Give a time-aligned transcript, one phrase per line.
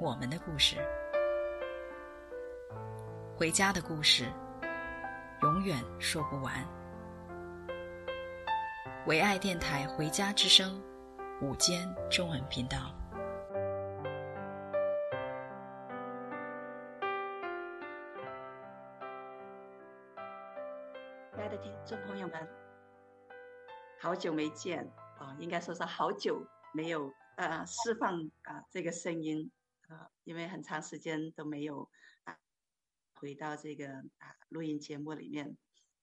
[0.00, 0.76] 我们的故事，
[3.36, 4.26] 回家的故事，
[5.42, 6.54] 永远说不完。
[9.06, 10.80] 唯爱电台《回家之声》
[11.44, 12.94] 午间中文频道。
[21.34, 22.48] 亲爱的听众朋友们，
[24.00, 26.40] 好久没见啊、应该说是好久
[26.72, 29.50] 没有呃释放啊、这个声音。
[29.88, 31.90] 啊，因为很长时间都没有
[32.24, 32.38] 啊，
[33.14, 35.56] 回到这个啊录音节目里面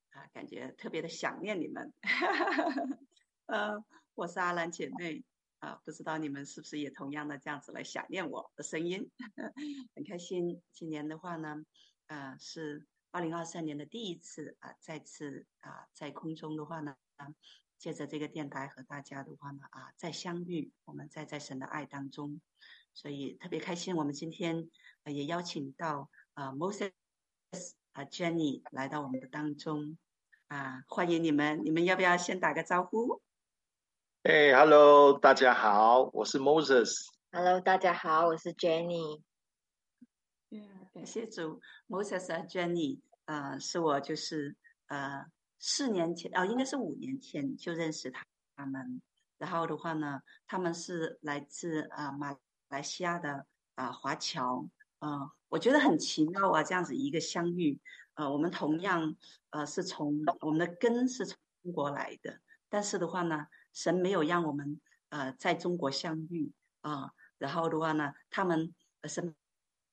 [0.10, 1.94] 啊，感觉特别的想念你们。
[3.46, 3.84] 呃，
[4.16, 5.24] 我是阿兰姐妹
[5.60, 9.10] 啊，不知道你们是不是也同样的这样子来想念我的声音？
[9.96, 11.64] 很开心，今年的话呢，
[12.08, 16.98] 啊是二零二三年的第一次啊，再次啊在空中的话呢，
[17.78, 22.42] 借着这个电台和大家的话呢啊再相遇，我们再在神的爱当中。
[22.96, 24.70] 所以特别开心，我们今天
[25.04, 26.94] 也邀请到啊 Moses
[27.92, 29.98] 啊 Jenny 来到我们的当中
[30.48, 31.60] 啊，欢迎你们！
[31.66, 33.22] 你们要不要先打个招呼？
[34.24, 37.06] 哎、hey，Hello，大家好，我是 Moses。
[37.34, 39.22] Hello，大家好，我是 Jenny。
[40.50, 44.56] Yeah, 感谢主，Moses 和 Jenny 啊，是我就是
[44.88, 45.26] 呃
[45.60, 49.02] 四年前哦，应该是五年前就认识他他们，
[49.38, 52.38] 然后的话呢，他们是来自啊马。
[52.68, 53.46] 马来西亚的
[53.76, 54.68] 啊华侨，
[55.00, 57.80] 啊、我觉得很奇妙啊，这样子一个相遇，
[58.16, 59.16] 呃，我们同样
[59.52, 62.40] 呃是从我们的根是从中国来的，
[62.70, 69.36] 但是的话呢，神没有让我们呃在中国相遇啊、然后的话呢，他们神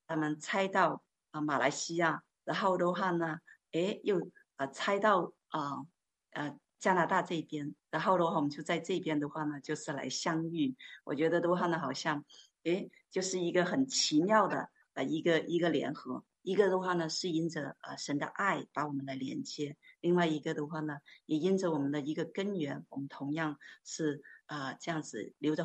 [0.07, 3.39] 他们猜到啊、马来西亚，然后的话呢，
[3.73, 5.85] 诶又呃猜到啊，
[6.31, 12.25] 呃加拿大这边，然后的话我们就在这边的话呢，就是来相遇，我觉得的话呢，好像。
[12.65, 25.65] 诶，就是一个很奇妙的呃一个一个联合，一个的话呢是因着呃神的爱把我们来连接，另外一个的话呢也因着我们的一个根源，我们同样是呃这样子流着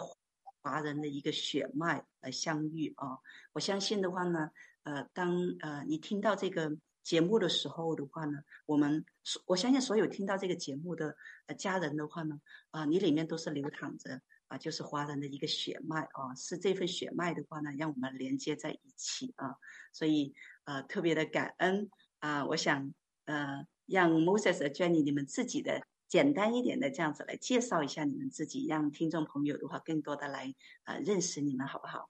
[0.61, 3.19] 华人的一个血脉来相遇啊、哦。
[3.53, 4.51] 我相信的话呢，
[4.83, 11.15] 呃当呃你听到这个节目的时候的话呢，我们所我相信所有听到这个节目的
[11.45, 12.41] 呃家人的话呢，
[12.71, 14.21] 啊、你里面都是流淌着。
[14.47, 19.57] 啊，就是华人的一个血脉啊，是这份血脉的话呢，让我们连接在一起啊，
[19.91, 20.33] 所以
[20.65, 22.93] 呃特别的感恩啊，我想
[23.25, 32.09] 呃让 Moses 和 Jenny 你们自己的简单一点的这样子来介绍一下你们自己，让听众朋友的话更多的来呃认识你们，好不好？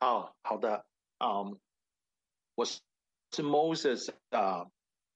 [0.00, 0.86] 哦，好的，
[1.18, 1.58] 嗯，
[2.56, 2.80] 我是
[3.30, 4.66] 是 Moses 啊，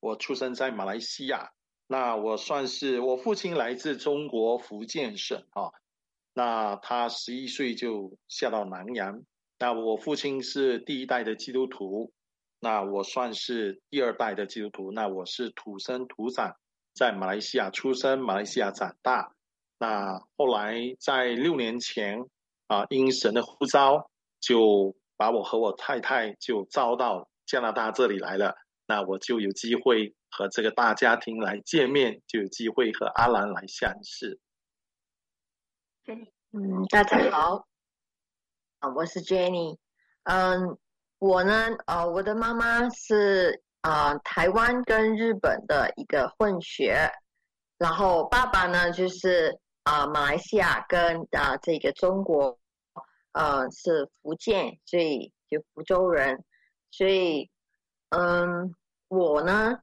[0.01, 1.53] 我出生在马来西亚。
[1.91, 5.73] 那我算是我父亲来自中国福建省啊，
[6.35, 9.23] 那他十一岁就下到南洋。
[9.59, 12.13] 那我父亲是第一代的基督徒，
[12.61, 14.93] 那我算是第二代的基督徒。
[14.93, 16.57] 那我是土生土长，
[16.95, 19.33] 在马来西亚出生，马来西亚长大。
[19.79, 22.21] 那后来在六年前
[22.67, 28.57] 啊，因神的呼召，就把我和我太太就招到加拿大这里来了。
[28.87, 30.15] 那我就有机会。
[30.31, 34.39] 和这个大家庭来见面，就有机会和阿兰来相识。
[36.53, 37.67] 嗯，大家好，
[38.79, 39.77] 啊，我是 Jenny。
[40.23, 40.79] 嗯，
[41.19, 47.11] 我呢，呃，我的妈妈是啊、呃，台湾跟日本的一个混血，
[47.77, 52.59] 然后爸爸呢，就是啊、呃，马来西亚跟啊、呃、这个中国，
[53.33, 56.45] 呃，是福建，所以就福州人。
[56.91, 57.51] 所以，
[58.11, 58.75] 嗯，
[59.09, 59.81] 我呢。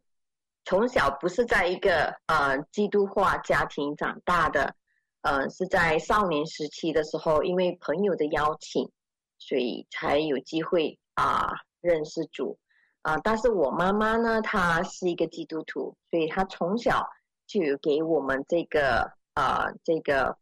[0.67, 4.75] 从小不是在一个呃基督化家庭长大的，
[5.21, 8.91] 呃是在少年时期的时候，因为朋友的邀请，
[9.37, 11.51] 所以才有机会啊、
[11.81, 12.57] 认识主
[13.03, 13.21] 啊、呃。
[13.23, 17.07] 但是我妈妈呢，她是一个基督徒，所以她从小
[17.45, 20.35] 就有给我们这个啊、呃、这个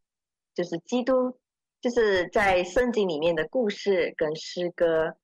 [0.56, 1.38] 就是基督
[1.82, 5.18] 就是在圣经里面的故事跟诗歌，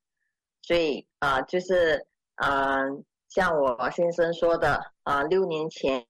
[0.62, 2.06] 所以啊、就是
[2.36, 3.06] 嗯。
[3.30, 6.04] 呃像我先生说的，啊，六年前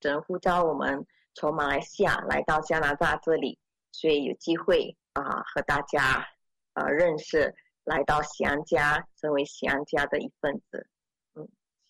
[0.00, 3.58] 神呼召我们从马来西亚来到加拿大这里，
[3.92, 6.26] 所以有机会啊和大家
[6.72, 7.54] 呃认识，
[7.84, 10.88] 来到喜安家，成为喜安家的一份子。
[11.34, 11.46] 嗯，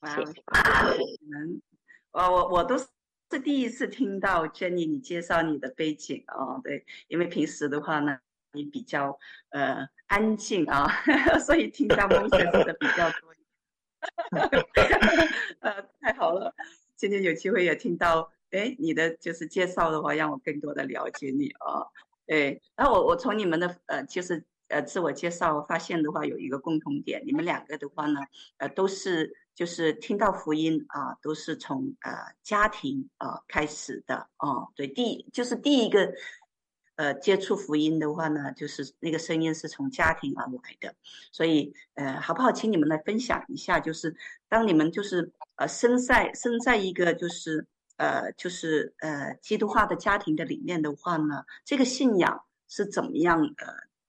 [0.08, 0.43] 谢谢。
[0.43, 1.62] 嗯，
[2.10, 8.19] 我我我都是第一次听到 Jenny 你介绍你的背景哦，对，因为平时的话呢，
[8.52, 9.16] 你比较
[9.50, 10.88] 呃安静啊，
[11.46, 13.32] 所以听到 Moses 的比较多。
[15.61, 16.55] 呃，太好了，
[16.97, 18.33] 今天有机会也听到。
[18.50, 21.85] 哎，你的就是介绍的话，让我更多的了解你啊。
[22.27, 28.21] 对，然后我我从你们的呃，就是呃自我介绍发现的话，有一个共同点，你们两个的话呢，
[28.56, 32.12] 呃，都是就是听到福音啊，都是从呃
[32.43, 34.73] 家庭啊开始的哦。
[34.75, 36.11] 对，第就是第一个
[36.99, 40.95] 呃接触福音的话呢，就是那个声音是从家庭而来的。
[41.33, 44.15] 所以呃，好不好，请你们来分享一下，就是
[44.49, 47.67] 当你们就是呃生在生在一个就是。
[48.00, 53.67] 呃，就是呃，基督化的家庭的里面的话呢，这个信仰是怎么样呃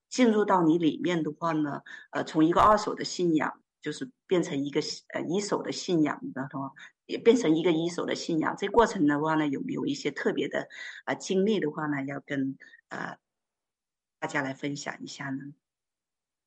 [0.08, 1.82] 进入到你里面的话呢？
[2.12, 3.52] 呃，从一个二手的信仰，
[3.82, 4.80] 就是变成一个
[5.16, 6.72] 呃一手的信仰的话，
[7.08, 8.56] 也变成一个一手的信仰。
[8.56, 10.60] 这过程的话呢，有没有一些特别的
[11.06, 12.06] 啊、呃、经历的话呢？
[12.06, 12.60] 要跟
[12.90, 13.18] 呃
[14.20, 15.54] 大家来分享一下呢？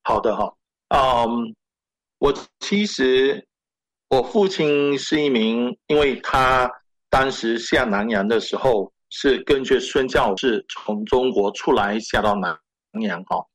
[0.03, 0.55] 好的哈，
[0.89, 1.55] 嗯，
[2.19, 3.49] 我其实
[4.09, 6.71] 我父亲是一名，因为他。
[7.11, 12.59] 当时下南洋的时候，是跟着宣教士从中国出来下到南
[13.03, 13.47] 洋哈。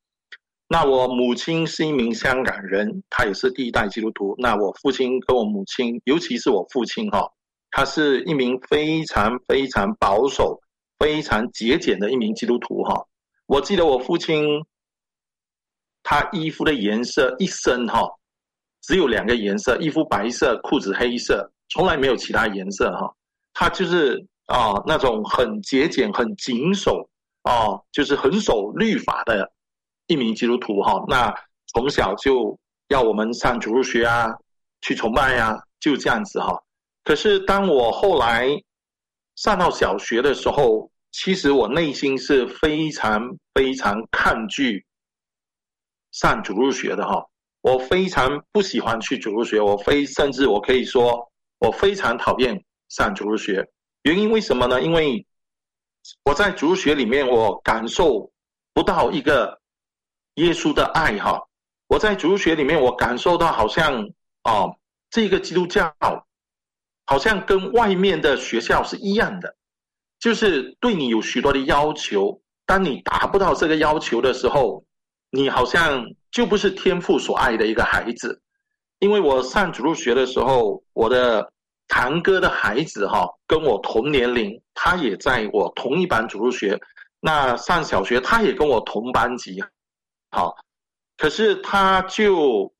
[0.68, 4.36] 那我母亲是一名香港人，她也是第一代基督徒。
[4.38, 7.34] 那我父亲跟我母亲，尤其是我父亲哈，
[7.72, 10.62] 他是一名非常非常保守、
[11.00, 13.06] 非常节俭的一名基督徒哈。
[13.46, 14.46] 我记得我父亲，
[16.04, 18.02] 他衣服的颜色一身哈，
[18.82, 23.14] 只有两个颜色，衣服白色，裤子黑色，从来没有其他颜色哈。
[23.54, 27.10] 他就是啊、那种很节俭、很谨守
[27.42, 29.52] 啊、就是很守律法的
[30.08, 31.04] 一名基督徒哈。
[31.08, 31.34] 那
[31.74, 32.58] 从小就
[32.88, 34.28] 要我们上主日学啊，
[34.80, 36.64] 去崇拜啊，就这样子哈。
[37.04, 38.48] 可是当我后来
[39.38, 44.86] 上到小学的时候，其实我内心是非常非常抗拒
[46.12, 47.24] 上主日学的哈。
[47.62, 52.62] 我非常不喜欢去主日学，我非甚至我可以说，我非常讨厌。
[52.90, 53.70] 上主日学，
[54.04, 54.82] 原因为什么呢？
[54.82, 55.26] 因为
[56.24, 58.32] 我在主日学里面，我感受
[58.74, 59.60] 不到一个
[60.36, 61.38] 耶稣的爱哈。
[61.88, 64.10] 我在主日学里面，我感受到好像
[64.44, 64.66] 啊，
[65.10, 65.94] 这个基督教
[67.08, 69.56] 好像跟外面的学校是一样的，
[70.20, 72.40] 就是对你有许多的要求。
[72.68, 74.84] 当你达不到这个要求的时候，
[75.32, 78.44] 你好像就不是天父所爱的一个孩子。
[79.00, 81.52] 因为我上主入学的时候，我的。
[81.90, 86.78] 堂哥的孩子哈，跟我同年龄，他也在我同一班主入学。
[87.22, 89.64] 那上小学，他也跟我同班级，
[90.30, 90.54] 好，
[91.16, 92.74] 可是他就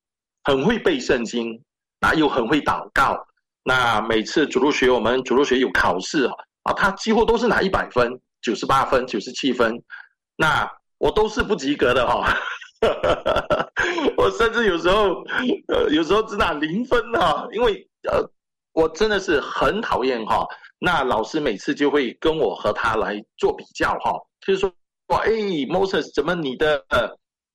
[0.44, 1.64] 很会背圣经，
[1.98, 3.27] 那又很会祷告。
[3.68, 6.24] 那每次主日学，我们主日学有考试
[6.62, 9.78] 啊，他几乎都是拿一百分，九十八分、九十七分。
[10.36, 12.34] 那我都是不及格的哈，
[14.16, 15.22] 我甚至有时候，
[15.68, 18.26] 呃，有时候只拿零分哈，因为呃。
[18.74, 20.46] 我真的是很讨厌哈，
[20.78, 24.12] 那老师每次就会跟我和他来做比较哈，
[24.46, 24.72] 就是说，
[25.08, 25.30] 哎
[25.66, 27.08] ，Moses，怎么你的呃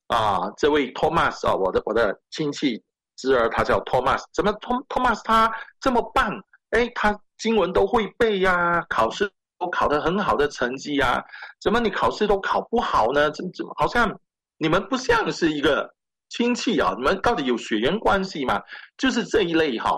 [0.08, 2.84] 啊这位 Thomas 啊，我的我的亲戚
[3.16, 6.44] 侄儿他叫 Thomas，怎么 Tom Thomas 他这么棒？
[6.72, 11.24] 哎，他经文都会背呀，考试都考得很好的成绩呀，
[11.62, 13.30] 怎么你考试都考不好呢？
[13.32, 14.20] 怎怎么好像
[14.58, 15.94] 你们不像是一个
[16.30, 16.94] 亲戚啊？
[16.98, 18.62] 你们到底有血缘关系吗？
[18.98, 19.92] 就是这一类哈。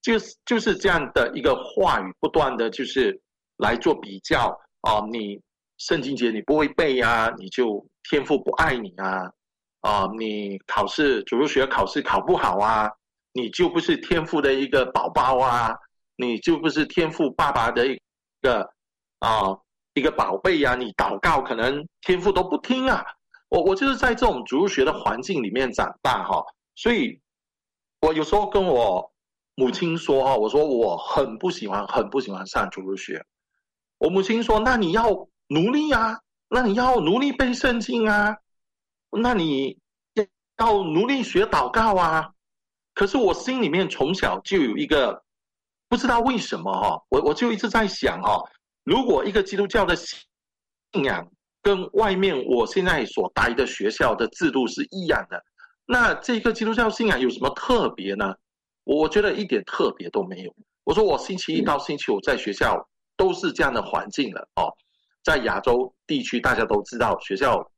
[0.00, 3.20] 就是就是这样的一个话语，不断的就是
[3.56, 5.42] 来做比较啊，你
[5.78, 9.30] 圣经节你不会背啊，你就天父不爱你啊，
[9.80, 12.90] 啊，你考试主日学考试考不好啊，
[13.32, 15.74] 你就不是天父的一个宝宝啊，
[16.16, 18.00] 你就不是天父爸爸的一
[18.42, 18.62] 个
[19.18, 19.56] 啊
[19.94, 23.04] 一个宝贝呀，你祷告可能天赋都不听啊，
[23.48, 26.44] 我我就是在这种主日学的环境里面长大哈，
[26.74, 27.20] 所以
[28.00, 29.12] 我有时候跟我。
[29.60, 33.26] 母亲说：“哈，我说我很不喜欢，很不喜欢上主日学。
[33.98, 35.10] 我母亲说：‘那你要
[35.48, 38.36] 努力啊，那你要努力背圣经啊，
[39.10, 39.78] 那你
[40.58, 42.30] 要努力学祷告啊。’
[42.94, 45.22] 可是我心里面从小就有一个
[45.88, 48.42] 不知道为什么哈，我我就一直在想哈，
[48.82, 50.16] 如果一个基督教的信
[51.04, 51.30] 仰
[51.62, 55.44] 跟外面我现在所待的学校的制度是一样的，
[55.86, 58.34] 那这个基督教信仰有什么特别呢？”
[58.82, 60.54] 我觉得一点特别都没有。
[60.84, 62.88] 我说我星期一到星期五在学校
[63.18, 64.72] 都是这样的环境了哦，
[65.22, 67.70] 在亚洲地区大家都知道学校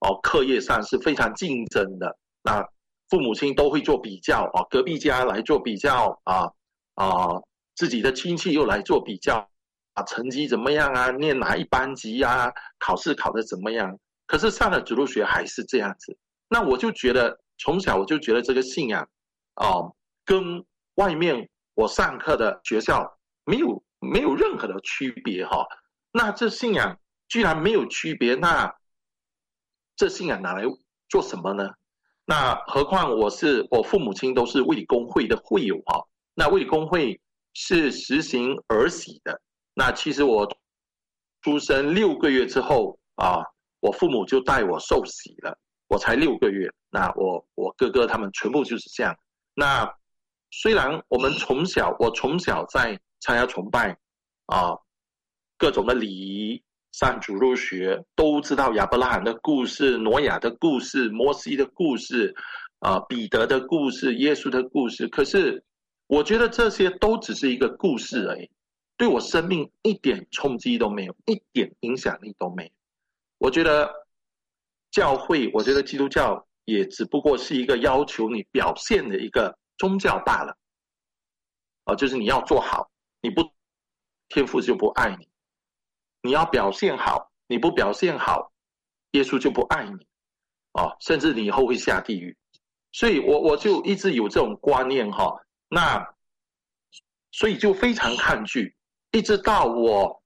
[0.00, 2.16] 哦，课业上是非常竞争的。
[2.42, 2.64] 那
[3.08, 6.50] 父母亲都会做比较啊，隔壁家来做比较啊
[6.94, 7.28] 啊，
[7.74, 9.48] 自己的亲戚又来做比较
[9.94, 11.10] 啊，成绩怎么样啊？
[11.12, 12.52] 念哪一班级啊？
[12.78, 13.98] 考试考得怎么样？
[14.26, 16.18] 可是上了主路学还是这样子。
[16.48, 19.08] 那我就觉得从小我就觉得这个信仰
[19.54, 20.64] 哦，跟
[20.96, 25.64] 外面我上课的学校没有没有任何的区别哈。
[26.12, 26.98] 那这信仰
[27.28, 28.74] 居然没有区别，那
[29.96, 30.62] 这信仰拿来
[31.08, 31.68] 做什么呢？
[32.26, 37.20] 那何况我是我父母亲都是卫理公会的会友哈，那卫理公会
[37.54, 39.40] 是实行儿洗的。
[39.74, 40.46] 那其实我
[41.42, 43.42] 出生六个月之后啊，
[43.80, 45.56] 我父母就带我受洗了。
[45.88, 49.16] 我才六个月，那我我哥哥他们全部就是这样。
[49.54, 49.88] 那
[50.50, 53.96] 虽然我们从小我从小在参加崇拜
[54.46, 54.76] 啊，
[55.56, 56.62] 各种的礼仪。
[56.98, 62.34] 上主入学都知道亚伯拉罕的故事、挪亚的故事、摩西的故事，
[62.78, 65.06] 啊，彼得的故事、耶稣的故事。
[65.08, 65.62] 可是，
[66.06, 68.50] 我觉得这些都只是一个故事而已，
[68.96, 72.70] 对我生命一点冲击都没有，一点影响力都没有。
[73.36, 73.92] 我觉得
[74.90, 80.56] 教会，我觉得基督教也只不过是一个要求你表现的一个宗教罢了。
[81.84, 83.42] 啊，就是你要做好，你不，
[84.30, 85.28] 天父就不爱你。
[86.22, 88.52] 你要表现好，你不表现好，
[89.12, 90.06] 耶稣就不爱你，
[90.72, 92.36] 哦，甚至你以后会下地狱。
[92.92, 95.30] 所以我我就一直有这种观念哈、
[95.68, 96.14] 那
[97.30, 98.74] 所以就非常抗拒，
[99.10, 100.22] 一直到我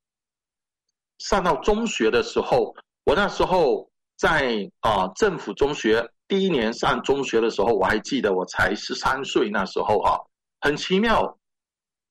[1.18, 10.16] 上到中学的时候，我那时候在啊、政府中学第一年上中学的时候，我还记得我才十三岁那时候哈、
[10.60, 11.36] 很奇妙，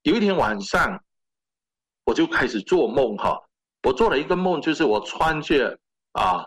[0.02, 1.02] 有一天晚上
[2.04, 3.40] 我就开始做梦哈、
[3.82, 5.78] 我做了一个梦，就是我穿着
[6.12, 6.46] 啊，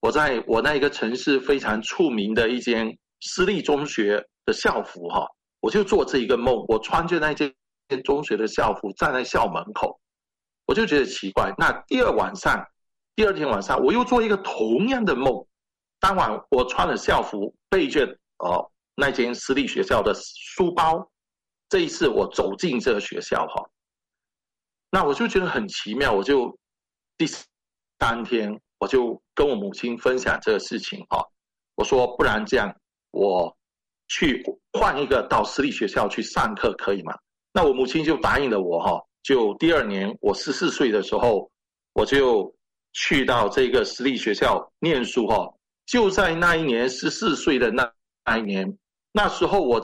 [0.00, 5.26] 我在我那一个城市非常出名的一间私立中学的校服哈，
[5.60, 7.54] 我就做这一个梦，我穿着那间
[8.02, 10.00] 中学的校服站在校门口，
[10.66, 11.52] 我就觉得奇怪。
[11.58, 12.64] 那第二晚上，
[13.14, 15.46] 第二天晚上，我又做一个同样的梦，
[16.00, 18.06] 当晚我穿了校服，背着
[18.38, 21.10] 哦那间私立学校的书包，
[21.68, 23.70] 这一次我走进这个学校哈。
[24.94, 26.56] 那我就觉得很奇妙，我就
[27.18, 27.26] 第
[27.98, 31.20] 三天我就跟我母亲分享这个事情哈，
[31.74, 32.72] 我说不然这样，
[33.10, 33.56] 我
[34.06, 34.40] 去
[34.72, 37.12] 换一个到私立学校去上课可以吗？
[37.52, 41.50] 那我母亲就答应了我哈，就第二年我十四岁的时候，
[41.94, 42.54] 我就
[42.92, 45.52] 去到这个私立学校念书哈，
[45.86, 47.92] 就在那一年十四岁的那
[48.24, 48.78] 那一年，
[49.10, 49.80] 那时候我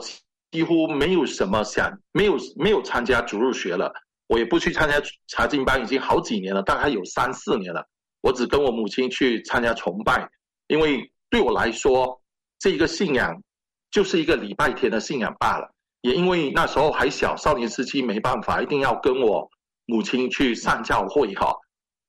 [0.51, 3.91] 几乎没有什么想，没有没有参加主入学了。
[4.31, 4.95] 我也不去参加
[5.27, 7.85] 查经班，已经好几年了，大概有三四年了。
[8.21, 10.25] 我只跟我母亲去参加崇拜，
[10.67, 12.21] 因为对我来说，
[12.57, 13.43] 这个信仰
[13.91, 15.69] 就是一个礼拜天的信仰罢了。
[15.99, 19.49] 也因为那时候还小，少年时期没办法，一定要跟我
[19.85, 21.53] 母亲去上教会哈。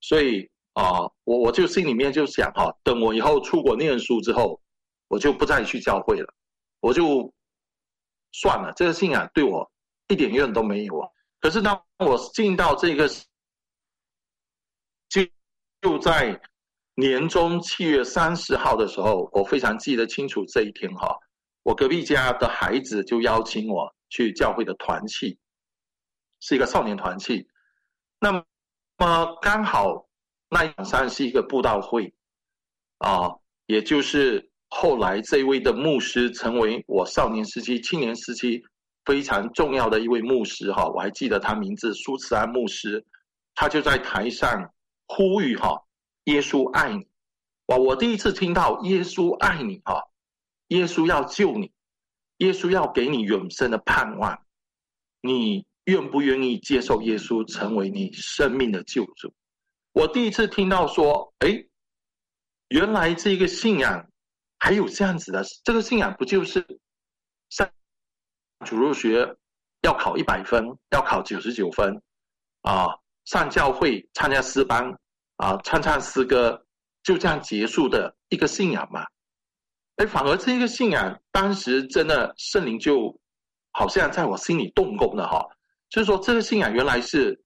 [0.01, 4.61] 所以啊、我我就心里面就想哈，等我以后出国念书之后，
[5.09, 6.33] 我就不再去教会了，
[6.79, 7.35] 我就
[8.31, 9.69] 算了，这个信仰对我
[10.07, 11.09] 一点用都没有啊。
[11.43, 13.09] 可是当我进到这个，
[15.09, 15.27] 就
[15.81, 16.41] 就在
[16.95, 21.19] 年中七月三十号的时候，我非常记得清楚这一天哈。
[21.65, 25.37] 我隔壁家的孩子就邀请我去教会的团契，
[26.39, 27.49] 是一个少年团契。
[28.21, 30.09] 那么刚好
[30.49, 32.15] 那一晚上是一个布道会，
[32.99, 33.33] 啊，
[33.67, 38.63] 也就是后来这位的牧师成为我少年时期、青年时期。
[39.05, 43.05] 非常重要的一位牧师哈，我还记得他名字苏慈安牧师，
[43.55, 44.73] 他就在台上
[45.07, 45.85] 呼吁哈，
[46.25, 47.09] 耶稣爱你，
[47.67, 47.77] 哇！
[47.77, 50.05] 我第一次听到耶稣爱你哈，
[50.69, 51.73] 耶稣要救你，
[52.37, 54.41] 耶稣要给你永生的盼望，
[55.21, 59.35] 你愿不愿意接受耶稣成为你生命的救主？
[59.93, 61.65] 我第一次听到说，哎，
[62.69, 64.09] 原来这个信仰
[64.59, 66.65] 还有这样子的，这个信仰不就是？
[68.65, 69.37] 主入学
[69.83, 72.01] 要考一百分，要考九十九分，
[72.63, 72.89] 啊，
[73.25, 74.97] 上教会参加诗班，
[75.37, 76.65] 啊，唱唱诗歌，
[77.03, 79.05] 就这样结束的一个信仰嘛？
[79.97, 83.19] 哎，反而这一个信仰，当时真的圣灵就
[83.73, 85.47] 好像在我心里动工了哈，
[85.91, 87.43] 就是说这个信仰原来是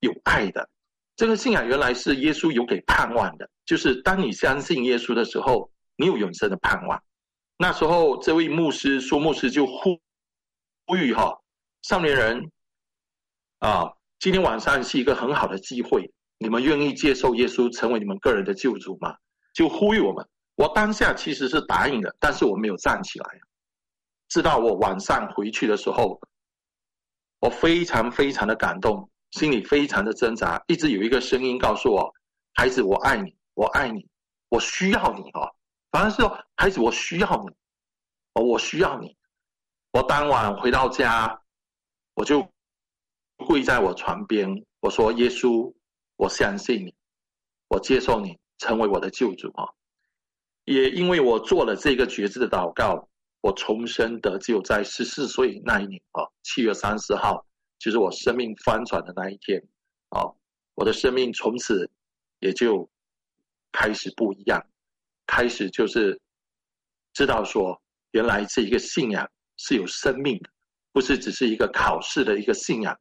[0.00, 0.68] 有爱的，
[1.16, 7.02] 这个信仰原来是耶稣有给盼望的，就是当你相信耶稣的时候，你有永生的盼望。
[7.58, 10.00] 那时候这位牧师苏牧师就呼。
[10.88, 11.38] 呼吁哈，
[11.82, 12.50] 少年人
[13.58, 19.14] 啊，今天晚上是一个很好的机会，你们愿意接受耶稣成为你们个人的救主吗？
[19.52, 20.26] 就呼吁我们。
[20.54, 23.26] 我当下其实是答应的，但是我没有站起来。
[24.30, 26.18] 直到我晚上回去的时候，
[27.40, 32.10] 我非常非常的感动，心里非常的挣扎，一直有一个声音告诉我
[32.56, 34.08] ：“孩子，我爱你，我爱你，
[34.48, 35.54] 我需要你哦。”
[35.92, 37.54] 反正是说：“孩子，我需要你，
[38.32, 39.14] 哦，我需要你。”
[39.92, 41.42] 我当晚回到家，
[42.14, 42.50] 我就
[43.36, 45.74] 跪在我床边，我说：“耶稣，
[46.16, 46.94] 我相信你，
[47.68, 49.64] 我接受你成为我的救主啊！”
[50.64, 53.08] 也因为我做了这个决志的祷告。
[53.40, 57.46] 我重生得救，在十四岁那一年啊，七月三十号，
[57.78, 59.64] 就是我生命翻转的那一天
[60.08, 60.26] 啊，
[60.74, 61.88] 我的生命从此
[62.40, 62.90] 也就
[63.70, 64.66] 开始不一样，
[65.24, 66.20] 开始就是
[67.12, 67.80] 知道说，
[68.10, 70.48] 原来这一个信仰是有生命的，
[70.92, 72.98] 不是只是一个考试的一个信仰，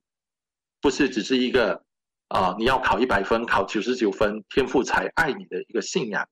[0.82, 1.82] 不是只是一个
[2.28, 6.28] 啊，你要考一百分，考九十九分，天父才爱你的一个信仰，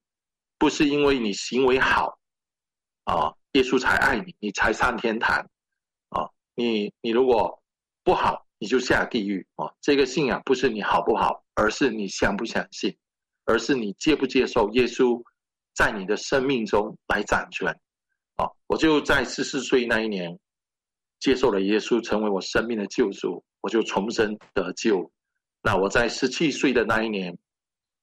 [0.58, 2.18] 不是因为你行为好
[3.04, 3.32] 啊。
[3.52, 5.34] 耶稣才爱你，你才上天堂，
[6.10, 6.28] 啊！
[6.54, 7.62] 你你如果
[8.04, 9.72] 不好，你就下地狱啊！
[9.80, 12.94] 这个信仰不是你好不好，而是你相不相信，
[13.46, 15.22] 而是你接不接受耶稣
[15.74, 17.74] 在你的生命中来掌权
[18.36, 18.46] 啊！
[18.66, 20.38] 我就在十四岁那一年
[21.18, 25.10] 接受了耶稣，成为我生命的救主，我就重生得救。
[25.62, 27.36] 那我在十七岁的那一年，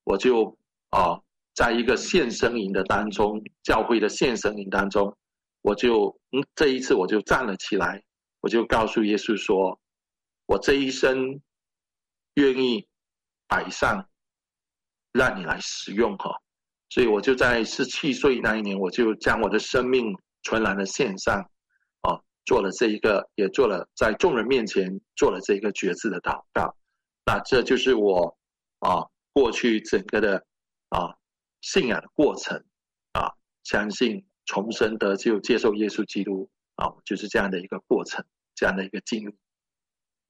[0.03, 0.57] 我就
[0.89, 1.21] 啊，
[1.53, 5.15] 在一个献身营的当中，教会的献身营当中。
[5.61, 8.03] 我就嗯，这一次我就站了起来，
[8.41, 9.79] 我就告诉耶稣说
[10.45, 11.39] ：“我这一生
[12.33, 12.85] 愿意
[13.47, 14.09] 摆上，
[15.13, 16.37] 让你来使用哈。”
[16.93, 21.39] 所以我就在十七岁那一年，我就将我的生命全然的献上，
[22.01, 26.75] 啊，做了这一个，也做了在众人面前做了这一个决志的祷告。
[27.25, 28.37] 那这就是我
[28.77, 30.45] 啊过去整个的
[30.89, 31.15] 啊
[31.61, 32.63] 信仰的过程
[33.13, 34.23] 啊，相信。
[34.45, 39.37] 重生得救，接受耶稣基督啊，就是这样的一个过程，这样的一个经历。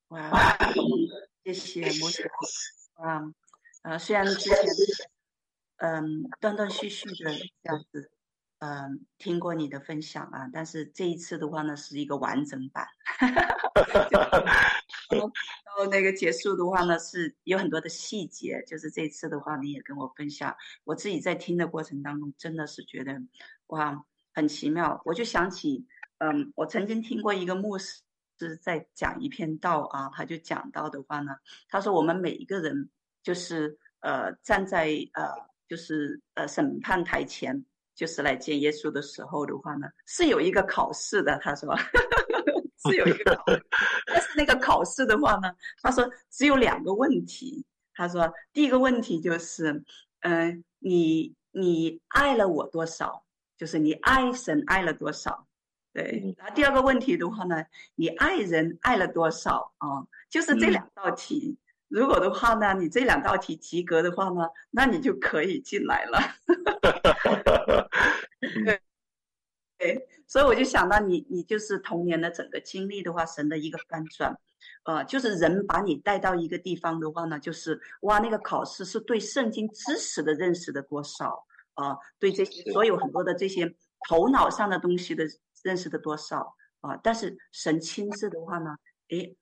[0.09, 0.55] 哇，
[1.43, 2.29] 谢谢牧师
[2.93, 3.23] 啊
[3.81, 3.97] 啊！
[3.97, 4.55] 虽然之前
[5.83, 8.09] 嗯断断续续的这样子
[8.59, 12.87] 嗯听过你的分享啊，但是这一次的话呢是一个完整版。
[15.13, 23.21] 然后那个结束的话呢是有很多的细节，就是这次的话你也跟我分享，我自己在听的过程当中真的是觉得。
[23.67, 25.01] 哇，很奇妙！
[25.03, 25.85] 我就想起，
[26.19, 28.01] 嗯，我曾经听过一个牧师
[28.61, 31.35] 在讲一篇道啊，他就讲到的话呢，
[31.67, 32.89] 他说我们每一个人
[33.21, 41.35] 就是呃站在呃就是呃审判台前，就是来见耶稣的时候的话呢，是有一个考试的。
[41.39, 41.75] 他说
[42.85, 43.65] 是有一个考试，
[44.05, 47.65] 但是那个考试的话呢，他说只有两个问题。
[47.95, 49.83] 他说第一个问题就是，
[50.19, 53.23] 嗯、呃，你你爱了我多少？
[53.57, 55.47] 就是你爱神爱了多少，
[55.91, 56.35] 对。
[56.37, 60.05] 然后第二个问题的话呢，你爱人爱了多少啊？
[60.29, 61.57] 就是这两道题。
[61.93, 66.19] 如果的话呢，你这两道题及格的话呢，那你就可以进来了。
[68.65, 68.81] 对，
[69.77, 70.07] 对。
[70.25, 74.35] 所以我就想到你，你就是童年的整个经历的话，神的一个翻转，
[74.85, 81.45] 呃，就是人把你带到一个地方的话呢，就是哇，那个考试是对圣经知识的认识的多少。
[81.75, 83.67] 啊，对这些所有很多的这些
[84.07, 85.25] 头脑上的东西的
[85.63, 86.95] 认识的多少啊？
[87.01, 88.75] 但是神亲自的话呢，
[89.09, 89.35] 诶，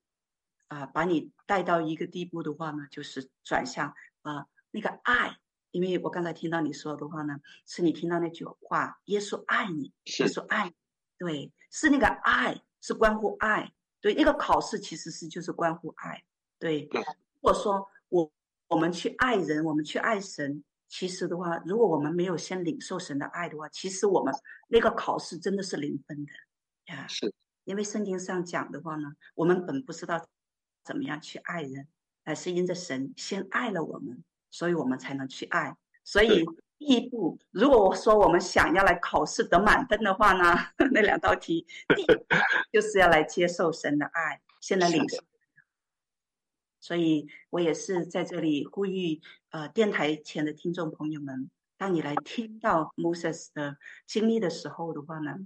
[0.71, 5.37] 啊，把你带到一个地步的话呢，就是转向啊那个爱，
[5.71, 10.75] 因为我刚才听到你说的话呢，是你听到那句话，耶稣爱你，耶稣爱你，
[11.17, 16.23] 对，是那个爱，是关乎爱，对，那个考试其实是就是关乎爱，
[16.57, 16.87] 对。
[16.93, 18.31] 如果说我
[18.69, 20.63] 我们去爱人，我们去爱神。
[20.87, 24.33] 其实的话，如果我们没有先领受神的爱的话，其实我们
[24.69, 26.31] 那个考试真的是零分的
[26.93, 27.07] 呀。
[27.07, 27.33] 是，
[27.65, 30.25] 因为圣经上讲的话呢，我们本不知道
[30.83, 31.87] 怎么样去爱人，
[32.23, 35.75] 而是因着神先爱了我们，所以我们才能去爱。
[36.03, 36.43] 所以
[36.77, 40.55] 第一步，如果我说我们想要来考试得满分的话呢，
[40.91, 41.65] 那两道题，
[41.95, 42.07] 第一
[42.71, 45.17] 就是要来接受神的爱， 先来领受。
[46.79, 55.37] 所以我也是在这里呼吁，呃，电台前的听众朋友们，当你来听到 Moses 的经历的时候的话呢，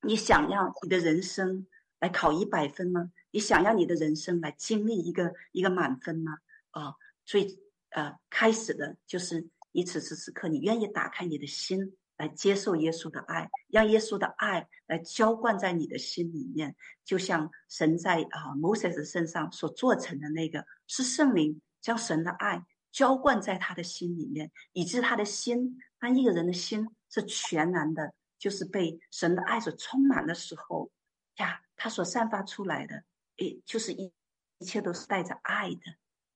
[0.00, 1.68] 你想要你的人生
[2.02, 3.12] 来考一百分吗？
[3.30, 6.32] 你想要你的人生来经历一个一个满分吗？
[6.72, 7.46] 啊、呃，最
[7.90, 11.96] 呃开始的就是你此时此刻，你愿意打开你的心。
[12.18, 30.92] 来接受耶稣的爱，让耶稣的爱来浇灌在你的心里面，就像神在啊摩西的身上所做成的那个，是圣灵将神的爱浇灌在他的心里面，以致他的心，当一个人的心是全然的，就是被神的爱所充满的时候，
[31.38, 33.02] 呀，他所散发出来的，
[33.38, 34.12] 诶，就是一
[34.58, 35.80] 一切都是带着爱的。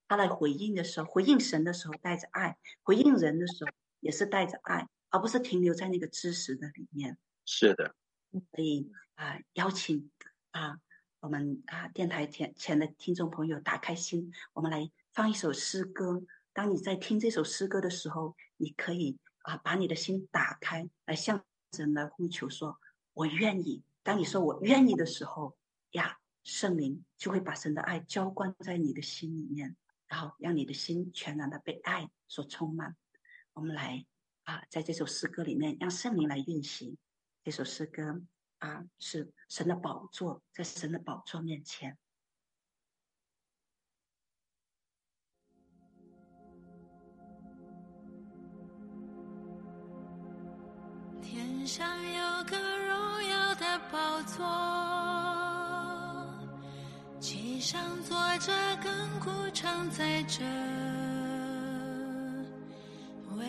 [0.09, 7.17] 他来回应的时候，回应神的时候带着爱，回应人的时候也是带着爱，而不是停留在那个知识的里面。
[7.45, 7.95] 是的，
[8.33, 10.11] 所以啊、呃，邀请
[10.51, 10.81] 啊，
[11.21, 16.25] 我们啊电台前前的听众朋友打开心，我们来放一首诗歌。
[16.53, 22.81] 当你在听这首诗歌的时候，你可以啊把你的心打开，来向神来呼求说
[23.15, 25.57] ：“我愿意。”当你说我愿意的时候，
[25.91, 32.97] 呀，圣灵就会把神的爱浇灌在你的心里面，然后让你的心全然的被爱所充满。
[33.53, 34.07] 我们来
[34.45, 36.97] 啊，在这首诗歌里面，让圣灵来运行。
[37.43, 38.23] 这首诗歌
[38.59, 41.99] 啊，是神的宝座，在神的宝座面前。
[51.21, 53.06] 天上有个荣
[53.59, 54.45] 的宝座，
[57.21, 58.89] 其上坐着亘
[59.19, 60.45] 古常在者，
[63.37, 63.45] 威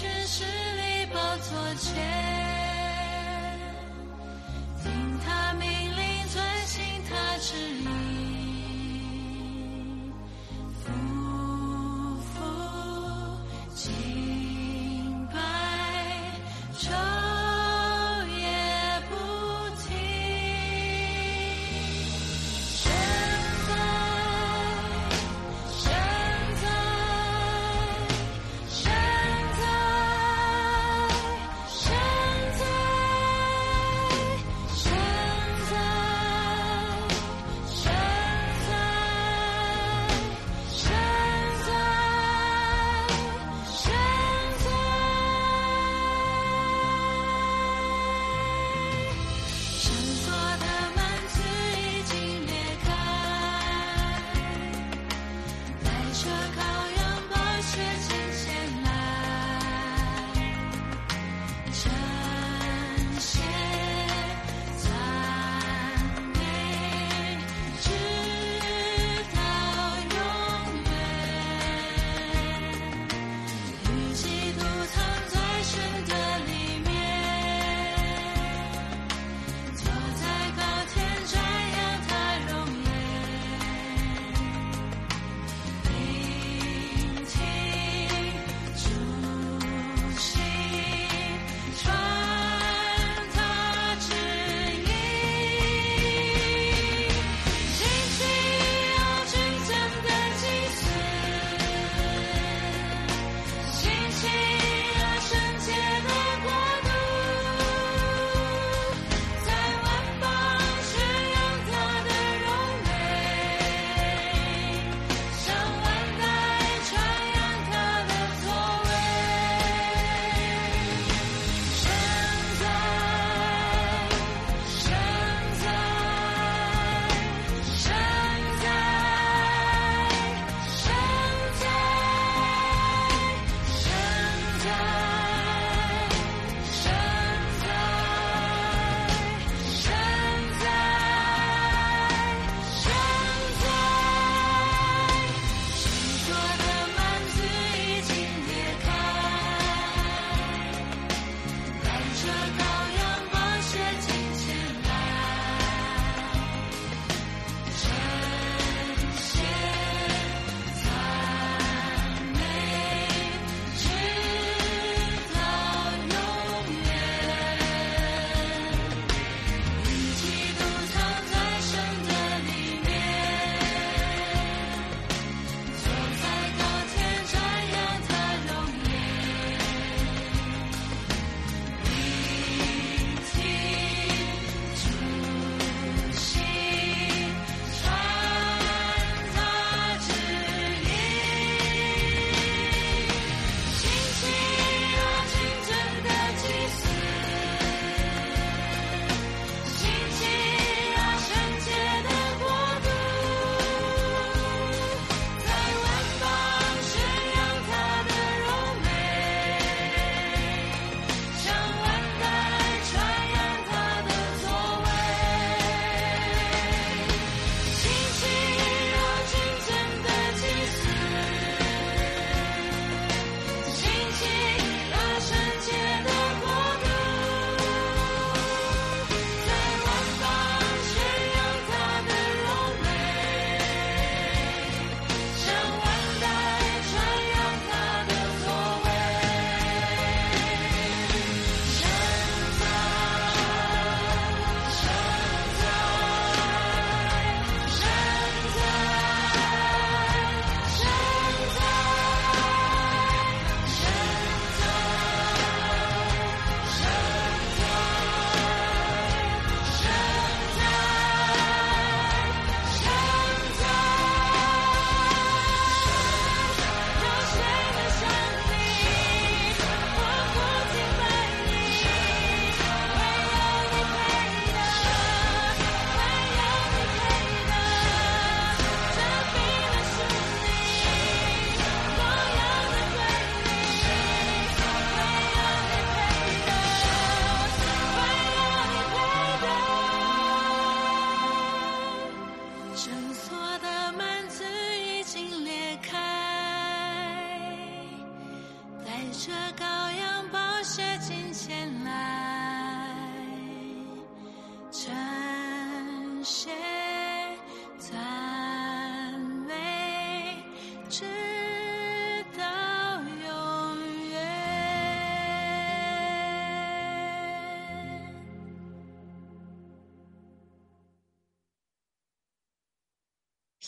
[0.00, 0.06] 神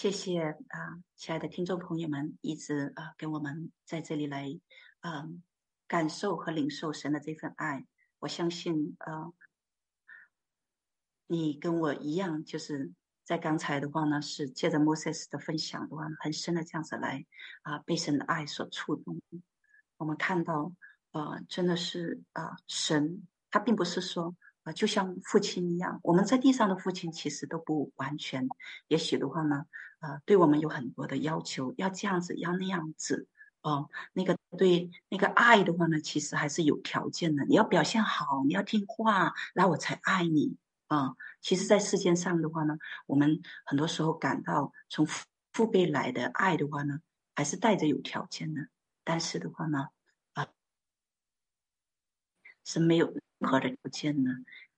[0.01, 4.59] 谢谢啊，亲爱的听众朋友们，一直啊跟我们在这里来，
[5.03, 5.43] 嗯，
[5.87, 7.85] 感受和领受神的这份爱。
[8.19, 9.31] 我相信啊，
[11.27, 17.27] 你跟我一样，就是在刚才的话呢，是借着 Moses 的分享的话，很深的这样子来
[17.61, 19.21] 啊，被神的爱所触动。
[19.99, 20.73] 我们看到
[21.11, 24.35] 啊，真的是啊，神他并不是说。
[24.63, 28.47] 啊，就像父亲一样，我们在地上的父亲其实都不完全。
[28.89, 29.65] 也许的话呢，
[30.01, 33.29] 啊，对我们有很多的要求，要这样子，要那样子。
[33.63, 37.45] 哦，那个对那个爱的话呢，其实还是有条件的。
[37.45, 40.57] 你要表现好，你要听话，那我才爱你。
[40.89, 47.01] 啊，其实，在世界上的话呢，我们很多时候感到从父父辈来的爱的话呢，
[47.35, 48.67] 还是带着有条件的。
[49.05, 49.89] 但是的话呢，
[50.33, 50.49] 啊，
[52.65, 53.15] 是没有。
[53.41, 54.31] 任何的条件呢？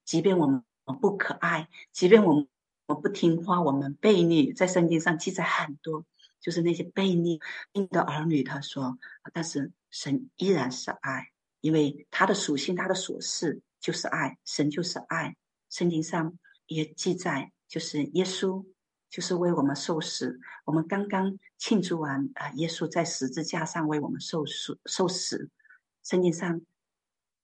[0.05, 0.63] 即便我们
[1.01, 2.47] 不可爱，即便我们
[2.95, 6.05] 不听话，我们悖逆，在圣经上记载很多，
[6.41, 7.41] 就是那些悖逆
[7.89, 8.43] 的儿女。
[8.43, 8.99] 他说，
[9.33, 15.37] 但是神依然是爱，因为他的属性，他的所事就是爱，神就是爱。
[15.71, 18.65] 圣经上也记载，就是耶稣
[19.11, 20.41] 就是为我们受死。
[20.65, 25.51] 我们刚刚庆祝完啊，耶稣在十字架上为我们受死受死。
[26.03, 26.61] 圣经上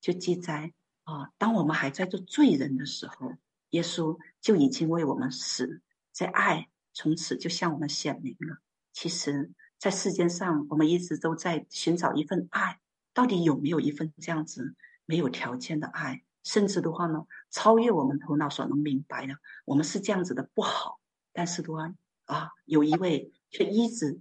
[0.01, 0.73] 就记载。
[1.05, 3.33] 啊，当我们还在做罪人的时候，
[3.70, 5.81] 耶稣就已经为我们死，
[6.12, 8.59] 这爱从此就向我们显明了。
[8.92, 12.81] 其实，在世间上，我们一直都在寻找一份爱，
[13.12, 16.24] 到底有没有一份这样子没有条件的爱？
[16.42, 21.00] 甚至的话呢，超越我们头脑所能明白的，我们是这样子的不好。
[21.33, 24.20] 但是的话啊，有一位却一直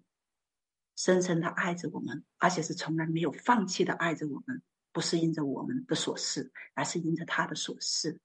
[0.95, 4.61] 深深的爱着我们，而且是从来没有放弃的爱着我们。
[4.93, 8.17] 不是因着我们的所事，而是因着他的所事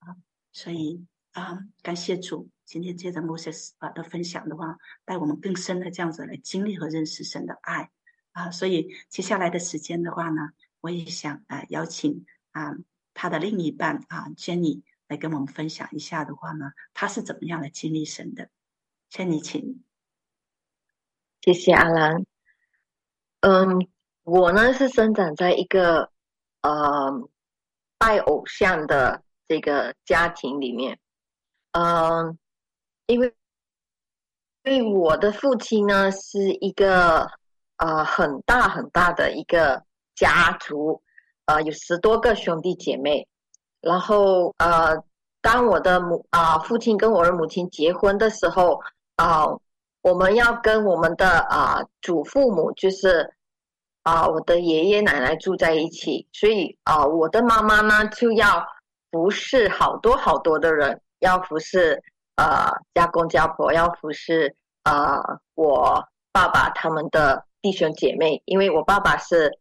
[0.00, 0.16] 啊！
[0.52, 7.90] 所以啊，感谢主，今天接着 Moses 啊的分享的话，带我们更深的这样子来经历和认识神的爱
[8.32, 8.50] 啊！
[8.50, 12.74] 所以接下来的时间的话呢，我也想啊邀请啊
[13.14, 18.50] 他的另一半啊 Jenny 来跟我们分享一下的话呢，他是怎么样来经历神的
[19.10, 19.84] ？Jenny，请。
[21.40, 22.24] 谢谢阿兰。
[23.40, 23.88] 嗯。
[24.24, 26.12] 我呢是生长在一个
[26.60, 27.30] 呃
[27.96, 30.98] 拜偶像的这个家庭里面，
[31.72, 32.38] 嗯、
[33.06, 33.34] 因为
[34.64, 37.26] 因为我的父亲呢是一个
[37.78, 39.82] 呃很大很大的一个
[40.14, 41.02] 家族，
[41.46, 43.26] 呃有十多个兄弟姐妹，
[43.80, 45.02] 然后呃
[45.40, 48.80] 当我的母啊、父亲跟我的母亲结婚的时候
[49.16, 49.46] 啊、
[50.02, 53.34] 我们要跟我们的啊、祖父母就是。
[54.04, 58.66] 啊，我的爷爷奶奶住在一起，所以啊，我的妈妈呢就要
[59.10, 62.02] 服侍好多好多的人，要服侍
[62.36, 65.20] 呃家公家婆，要服侍呃
[65.54, 69.58] 我爸爸他们的弟兄姐妹，因为我爸爸是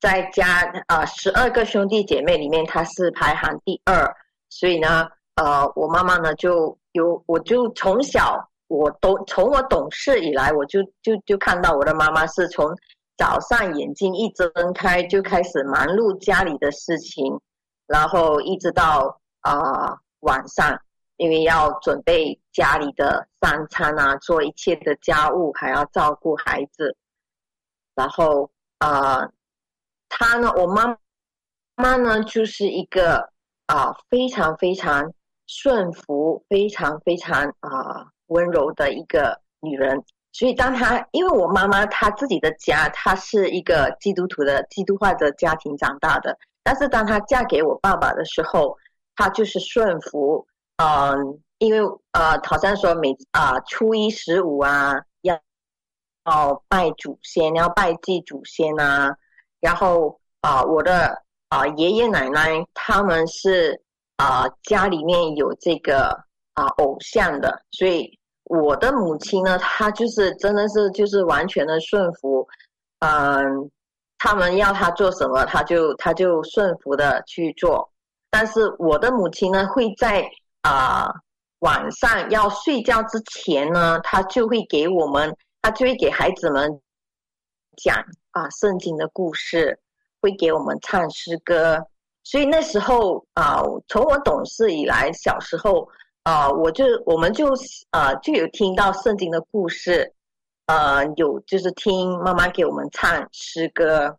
[0.00, 4.14] 在家啊十二个兄弟姐妹里面他是排行第二，
[4.48, 12.76] 所以呢，呃，我妈妈呢就有，我就从小我都从我懂事以来，我就就就看到我的妈妈是从。
[13.18, 17.38] 早上眼睛一睁开就开始忙碌家里的事情，
[17.92, 20.80] 然后一直到啊、晚上，
[21.18, 26.96] 因为要准备家里的三餐啊，做一切的家务，还要照顾孩子。
[27.94, 29.32] 然后啊、呃，
[30.08, 30.96] 他呢，我妈
[31.76, 33.30] 妈呢，就是一个
[33.66, 35.12] 啊、非常非常
[35.46, 40.02] 顺服、非常非常啊、温柔的一个女人。
[40.32, 46.38] 所以，当她因为我妈妈她自己的家，她是一个基督徒的基督化的家庭长大的。
[46.62, 48.76] 但是，当她嫁给我爸爸的时候，
[49.16, 50.46] 她就是顺服。
[50.76, 51.80] 嗯，因为
[52.12, 55.38] 呃，好像说每啊、初一十五啊，要
[56.24, 59.16] 要拜祖先，要拜祭祖先啊。
[59.60, 63.82] 然后啊、我的啊、呃、爷爷奶奶他们是
[64.16, 68.18] 啊、家里面有这个啊、偶像的，所以。
[68.46, 72.46] 我的母亲呢，她就是真的是就是完全的顺服，
[72.98, 73.70] 嗯，
[74.22, 77.90] 他们要他做什么，他就他就顺服的去做。
[78.30, 80.24] 但是我的母亲呢，会在
[80.60, 81.10] 啊、
[81.58, 86.80] 晚上要睡觉之前呢，她就会给我们，她就会给孩子们
[87.82, 87.96] 讲
[88.30, 89.76] 啊圣经的故事，
[90.20, 91.84] 会给我们唱诗歌。
[92.22, 95.88] 所以那时候啊，从我懂事以来，小时候
[96.22, 97.48] 啊，我就我们就
[97.90, 100.14] 啊就有听到圣经的故事，
[100.72, 104.16] 呃，有就是听妈妈给我们唱诗歌，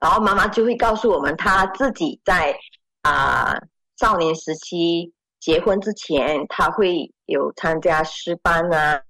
[0.00, 2.58] 然后妈妈就会告诉我们，她自己在
[3.02, 3.56] 啊
[3.96, 9.00] 少年时期结婚之前，她会有参加诗班啊，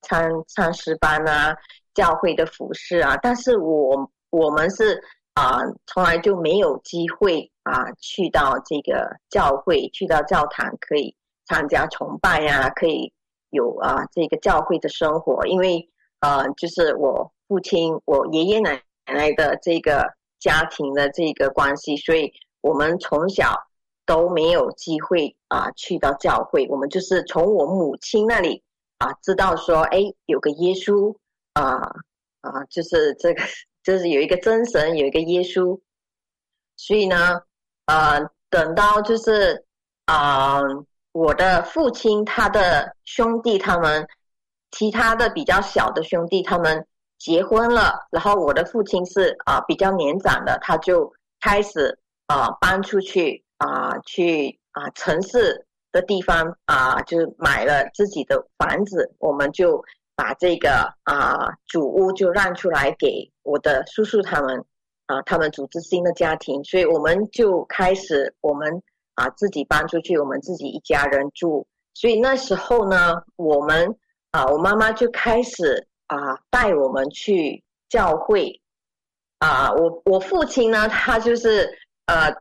[0.00, 1.54] 参参诗班啊，
[1.92, 5.02] 教会的服侍啊，但是我我们是。
[5.38, 13.12] 啊，从来就没有机会啊，去到这个教会，去到教堂可以参加崇拜呀、可以
[13.56, 15.46] 有啊这个教会的生活。
[15.46, 15.88] 因为
[16.20, 23.54] 啊，就是我父亲、我爷爷奶奶的这个家庭的这个关系，所以我们从小
[24.04, 26.66] 都没有机会啊去到教会。
[26.68, 28.62] 我们就是从我母亲那里
[28.98, 31.16] 啊知道说，哎，有个耶稣
[31.54, 31.90] 啊
[32.42, 33.42] 啊，就是这个。
[33.86, 35.78] 就是有一个真神，有一个耶稣，
[36.76, 37.42] 所以呢，
[37.84, 38.18] 呃，
[38.50, 39.64] 等到就是
[40.06, 40.58] 啊、
[41.16, 44.06] 我的父亲他的兄弟他们，
[44.70, 46.86] 其他的比较小的兄弟他们
[47.18, 51.10] 结婚了，然后我的父亲是啊、比较年长的，他就
[51.40, 59.82] 开始啊、搬出去啊、去啊、城市的地方啊、呃，就买了自己的房子，我们就。
[60.18, 64.64] 把这个啊主屋就让出来给我的叔叔他们
[65.04, 68.82] 啊，他们组织新的家庭，所以我们就开始我们
[69.16, 71.66] 啊自己搬出去，我们自己一家人住。
[71.92, 73.96] 所以那时候呢，我们
[74.30, 78.62] 啊我妈妈就开始啊带我们去教会
[79.40, 79.72] 啊。
[79.72, 81.68] 我我父亲呢，他就是
[82.06, 82.32] 呃，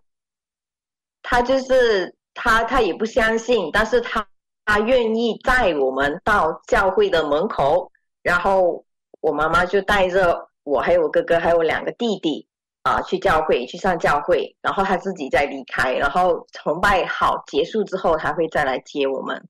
[1.23, 4.25] 他就是他他也不相信，但是他。
[4.67, 7.91] 他愿意带我们到教会的门口，
[8.23, 8.83] 然后
[9.21, 12.47] 我妈妈就带着我还有我哥哥还有两个弟弟
[12.85, 19.49] 啊去教会去上教会，然后他自己再离开，然后崇拜好结束之后，他会再来接我们。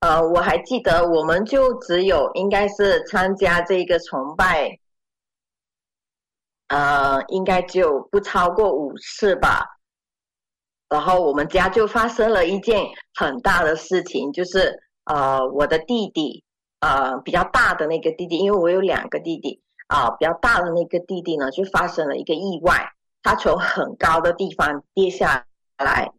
[0.00, 4.76] 呃，我还记得我们就只有应该是参加这个崇拜，
[6.66, 9.78] 呃，应该就不超过五次吧。
[10.88, 12.84] 然后我们家就发生了一件
[13.14, 16.42] 很大的事情，就是呃，我的弟弟，
[16.80, 25.44] 呃，比较大的那个弟弟，因为我有两个弟弟啊，比较大的那个弟弟呢，就发生了一个意外，他从很高的地方跌下
[25.76, 26.12] 来，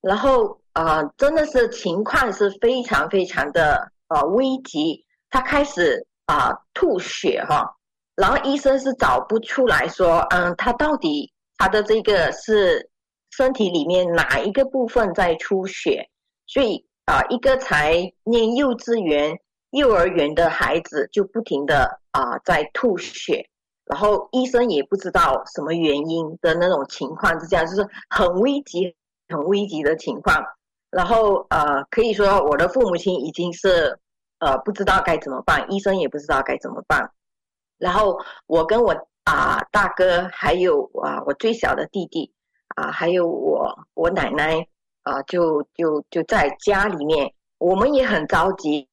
[0.00, 7.76] 然后呃，真的是情况是非常非常的呃危急，他开始啊，吐血哈，
[8.16, 12.90] 然后医生是找不出来说，嗯，他到底他的这个是。
[13.32, 16.08] 身体里面哪一个部分在出血？
[16.46, 19.38] 所以啊，一个才念幼稚园、
[19.70, 23.48] 幼儿园的孩子就不停的啊在吐血，
[23.84, 28.94] 然后医生也不知道什么原因的那种情况之下，就是很危急、
[29.28, 30.44] 很危急的情况。
[30.90, 33.98] 然后呃，可以说我的父母亲已经是
[34.38, 37.10] 呃不知道该怎么办，医生也不知道该怎么办。
[37.78, 38.92] 然后我跟我
[39.24, 42.32] 啊大哥还有啊我最小的弟弟。
[42.74, 44.66] 啊，还有我我奶奶
[45.02, 48.86] 啊，就就就在家里面，我们也很着急，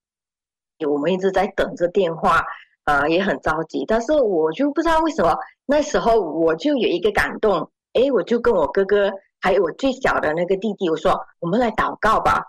[0.85, 2.43] 我们一直在等着电话，
[2.83, 3.85] 啊，也很着急。
[3.87, 12.45] 但是我就不知道为什么，那时候我就有一个感动，哎，我就跟我哥哥还有我最小的那个弟弟，我说我们来祷告吧。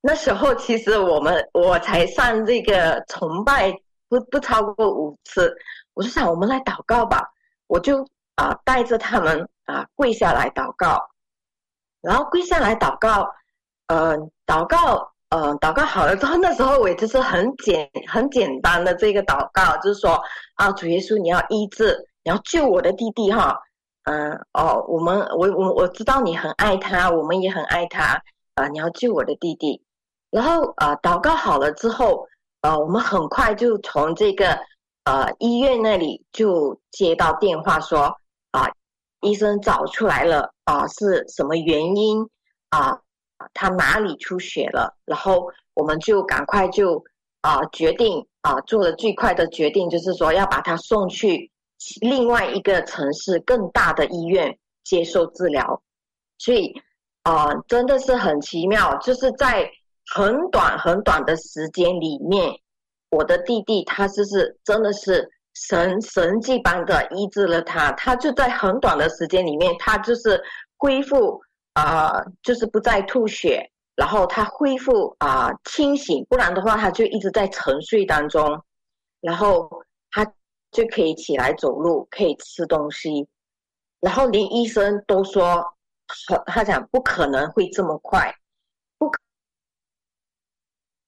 [0.00, 3.72] 那时候其实我们我才上这个崇拜
[4.08, 5.56] 不不超过五次，
[5.94, 7.30] 我就想我们来祷告吧，
[7.66, 8.06] 我就
[8.36, 9.48] 啊带着他们。
[9.66, 11.08] 啊，跪下来祷告，
[12.00, 13.28] 然后跪下来祷告，
[13.88, 14.16] 呃，
[14.46, 20.20] 祷告，呃，祷告好了之后，那时候我也就是很简很简单的这个祷告，就是说
[20.54, 23.58] 啊，主耶稣，你要医治，你要救我的弟弟哈，
[24.04, 28.22] 嗯、哦，我们我我我知道你很爱他，我们也很爱他，
[28.54, 29.82] 啊、你要救我的弟弟，
[30.30, 32.26] 然后啊、祷告好了之后，
[32.60, 34.58] 呃，我们很快就从这个
[35.04, 38.14] 呃医院那里就接到电话说
[38.52, 38.70] 啊。
[39.22, 42.28] 医生找出来了啊，是什么原因
[42.68, 42.96] 啊？
[43.54, 44.96] 他哪里出血了？
[45.04, 47.04] 然后我们就赶快就
[47.40, 51.50] 啊决定啊做了最快的决定，就是说要把他送去
[52.00, 55.82] 另外一个城市更大的医院接受治疗。
[56.38, 56.72] 所以
[57.22, 59.70] 啊，真的是很奇妙，就是在
[60.14, 62.58] 很短很短的时间里面，
[63.10, 65.30] 我的弟弟他就是真的是。
[65.58, 70.38] 神神迹般的医治了他，他就在很短的时间里面，他就是
[70.76, 71.40] 恢复
[71.76, 78.64] 啊、就是不再吐血，然后他恢复啊、清醒，不然的话他就一直在沉睡当中。
[79.20, 79.68] 然后
[80.10, 80.24] 他
[80.70, 83.28] 就可以起来走路，可以吃东西，
[84.00, 85.62] 然后连医生都说，
[86.46, 88.34] 他讲不可能会这么快，
[88.96, 89.20] 不可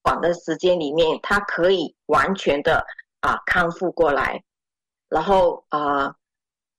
[0.03, 2.85] 短的时间里面，他可以完全的
[3.21, 4.43] 啊康复过来，
[5.09, 6.15] 然后啊。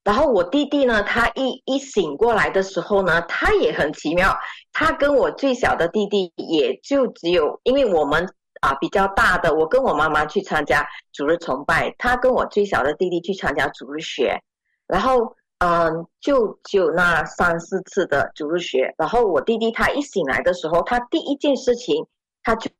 [0.03, 4.35] 然后我弟弟呢，他一一醒过来的时候呢，他也很奇妙。
[4.73, 8.27] 他跟我最小的弟弟也就只有，因为我们
[8.61, 14.41] 啊比较大的，我跟我妈妈去参加主日崇拜，他跟我最小的弟弟去参加主日学。
[14.87, 18.95] 然后嗯，就只有那三四次的主日学。
[18.97, 22.07] 然后我弟弟他一醒来的时候，他第一件事情，
[22.43, 22.71] 他就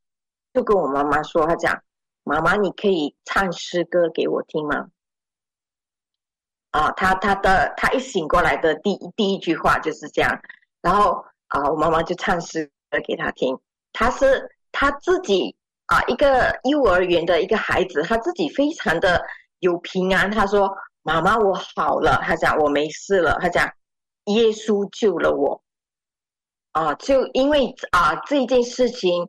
[0.55, 1.79] 就跟我妈妈说，他讲
[2.25, 4.87] ：“妈妈，你可以唱诗歌给我听吗？”
[6.71, 10.41] 啊，他他的他一醒过来的第一第一句话就是这样，
[10.81, 13.59] 然后啊，我妈妈就唱诗歌给他听。
[13.93, 15.57] 他是他自己
[15.87, 19.21] 啊，一个幼儿园的一个孩子，他自己非常的
[19.59, 20.31] 有平安。
[20.31, 23.69] 他说：“妈妈，我好了。”他讲：“我没事了。”他讲
[24.27, 25.61] ：“耶稣救了我。”
[26.71, 29.29] 啊，就因为啊这一件事情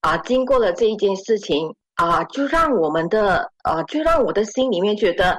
[0.00, 5.38] 啊，经过了这一件事情啊，就让我们的啊，就让我的心里面觉得。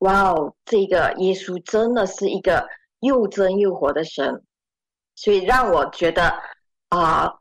[0.00, 2.68] 哇哦，这个耶稣真的是一个
[3.00, 4.42] 又真又活的神，
[5.14, 6.38] 所以让我觉得
[6.90, 7.32] 啊、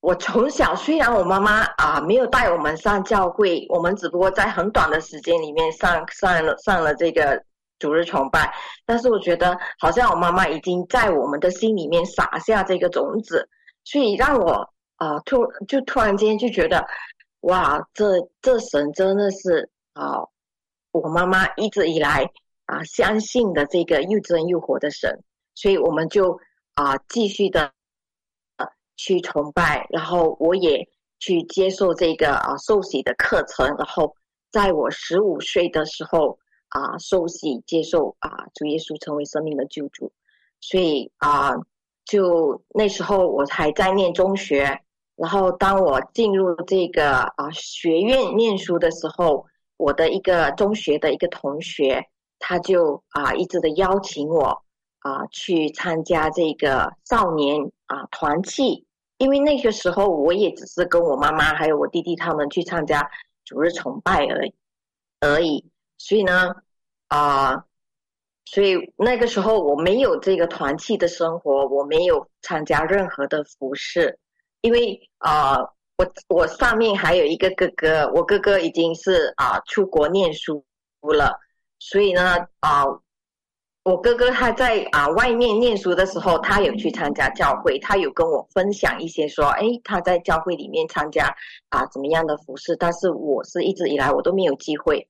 [0.00, 7.40] 我从小虽然我妈妈啊、没有带我们上教会，我们只不过在很短的时间里面上上了上了这个
[7.78, 8.52] 主日崇拜，
[8.84, 13.48] 但是我觉得好像我妈妈已经在我们的心里面撒下这个种子，
[13.84, 16.84] 所以让我啊、突就突然间就觉得
[17.42, 20.24] 哇，这这神真的是啊。
[20.92, 22.28] 我妈妈一直以来
[22.66, 25.22] 啊相信的这个又真又活的神，
[25.54, 26.40] 所以我们就
[26.74, 27.72] 啊继续的
[28.96, 30.88] 去崇拜，然后我也
[31.20, 34.16] 去接受这个啊受洗的课程，然后
[34.50, 36.38] 在我十五岁的时候
[36.70, 40.12] 啊受洗接受啊主耶稣成为生命的救主，
[40.60, 41.52] 所以啊
[42.04, 44.80] 就那时候我还在念中学，
[45.14, 49.46] 然后当我进入这个啊学院念书的时候。
[49.80, 52.04] 我的一个中学的一个同学，
[52.38, 54.62] 他就啊一直的邀请我
[54.98, 58.84] 啊去参加这个少年啊团契，
[59.16, 63.10] 因为那个时候我也只是跟我妈妈还有我弟弟他们去参加
[63.46, 64.54] 主日崇拜而已
[65.20, 65.64] 而已，
[65.96, 66.54] 所以呢
[67.08, 67.64] 啊，
[68.44, 74.18] 所以那个时候我没有这个团契的生活，我没有参加任何的服事，
[74.60, 75.56] 因为啊。
[76.00, 80.64] 我我上面还有一个哥哥，我哥哥已经是啊出国念书
[81.02, 81.38] 了，
[81.78, 82.86] 所以呢啊，
[83.82, 91.36] 我哥哥他在啊外面念书的时候，他有去参加教会，他有跟我分享一些说，哎，他在教会里面参加
[91.68, 95.06] 啊怎么样的服事，但是我是一直以来我都没有机会。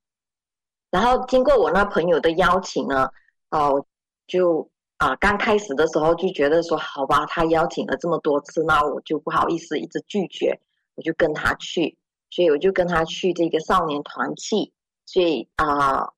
[0.90, 3.08] 然后经过我那朋友的邀请呢，
[3.50, 3.86] 哦
[4.26, 10.58] 就啊刚开始的时候就觉得说，好吧，他邀请了这么多次，那我就不好意思一直拒绝。
[11.00, 11.96] 我就跟他去，
[12.28, 14.70] 所以我就跟他去这个少年团契，
[15.06, 16.10] 所以啊、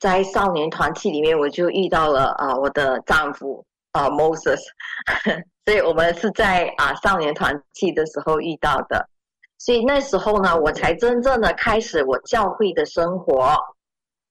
[0.00, 4.62] 在少年团契里面，我就遇到了啊、我的丈夫啊、Moses，
[5.66, 9.06] 所以我们是在啊、少年团契的时候遇到的，
[9.58, 13.54] 所以那时候呢，我才真正的开始我教会的生活，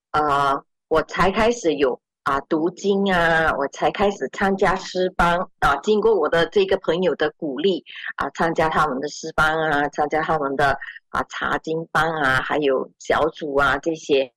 [0.10, 2.02] 啊、呃，我才开始有。
[2.24, 5.76] 啊，读经啊，我才开始参加诗班啊。
[5.78, 7.84] 经过我的这个朋友的鼓励
[8.16, 10.78] 啊，参加他们的诗班啊，参加他们的
[11.10, 14.32] 啊查经班啊，还有小组啊这些。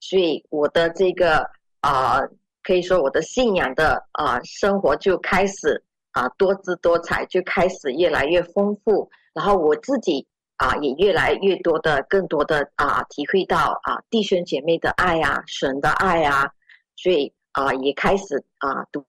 [0.00, 1.46] 所以我的这个
[1.80, 2.22] 啊，
[2.62, 9.10] 可以说我的信仰的啊生活就开始啊多姿多彩，就开始越来越丰富。
[9.34, 10.26] 然后我自己
[10.56, 16.50] 啊也越来越多的、更多的啊体会到啊弟兄姐妹的爱啊，神的爱啊。
[16.96, 19.04] 所以啊，也开始啊读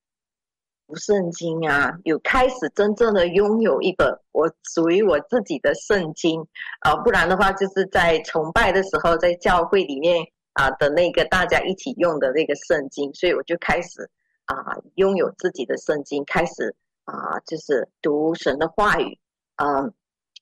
[0.88, 6.46] 读圣经啊，有开始真正的拥有一本我属于我自己的圣经
[6.82, 10.24] 啊，不然的话就是在崇拜的时候，在教会里面
[10.54, 14.08] 啊的那个大家一起用的那个圣经，所以我就开始
[14.46, 16.76] 啊拥有自己的圣经，开始
[17.06, 19.18] 啊就是读神的话语，
[19.56, 19.92] 嗯，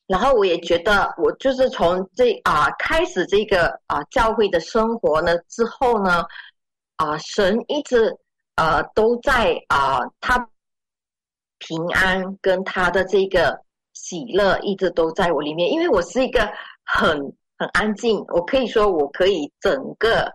[0.08, 6.26] 然后我也觉得我就是从这啊开始这个啊教会的生活呢之后呢。
[7.04, 8.18] 啊，神一直
[8.56, 10.48] 呃都在啊，他
[11.58, 13.60] 平安跟他的这个
[13.92, 16.50] 喜乐一直都在我里面，因为我是一个
[16.86, 17.20] 很
[17.58, 20.34] 很安静，我可以说我可以整个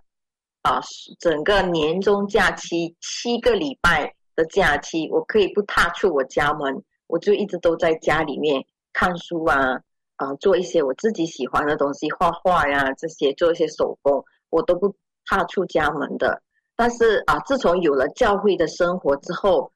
[0.60, 0.78] 啊
[1.18, 8.62] 整个年终假期七个礼拜的假期，我可以不踏出我家门，我就一直都在家里面
[8.92, 9.80] 看书啊
[10.16, 14.22] 啊，做一些我自己喜欢的东西，画画呀这些，做一些手工。
[14.50, 14.94] 我都不
[15.24, 16.42] 踏出家门的。
[16.78, 19.72] 但是啊，自从有了教会的生活之后，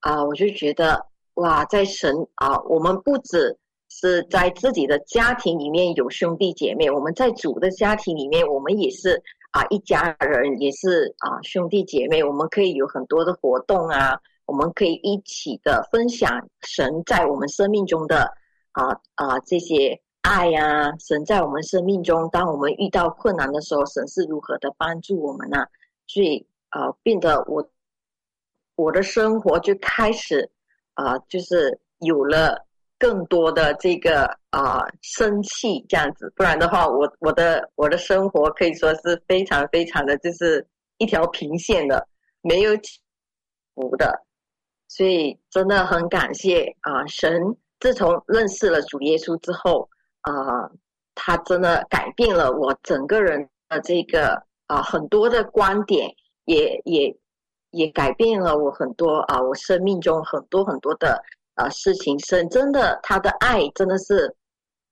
[0.00, 1.04] 啊，我就觉得
[1.34, 3.58] 哇，在神啊，我们不只
[3.90, 14.18] 是在自己的家庭里面有兄弟姐妹，我们在主的家庭里面，我们也是啊一家人，也是啊兄弟姐妹，我们可以有很多的活动啊。
[14.46, 18.32] 我们可以一起的分享神在我们生命中的
[18.72, 25.66] 啊啊这些爱呀、神在我们生命中，当我们遇到困难的时候，神是如何的帮助我们呢？
[26.08, 27.70] 所以啊，变得我
[28.74, 30.50] 我的生活就开始
[30.94, 32.66] 啊，就是有了
[32.98, 42.08] 更多的这个啊生气这样子，不然的话，我我的我的生活可以说是非常非常的就是一条平线的，
[42.40, 42.98] 没有起
[43.74, 44.24] 伏的。
[44.88, 47.06] 所以真的很感谢啊！
[47.06, 49.88] 神自从认识了主耶稣之后
[50.22, 50.32] 啊，
[51.14, 56.08] 他真的改变了我整个人的这个啊很多的观点，
[56.44, 57.14] 也也
[57.72, 61.20] 也改变了我很多啊，我生命中很多很多的
[61.56, 62.16] 啊事情。
[62.20, 64.32] 神真的他的爱真的是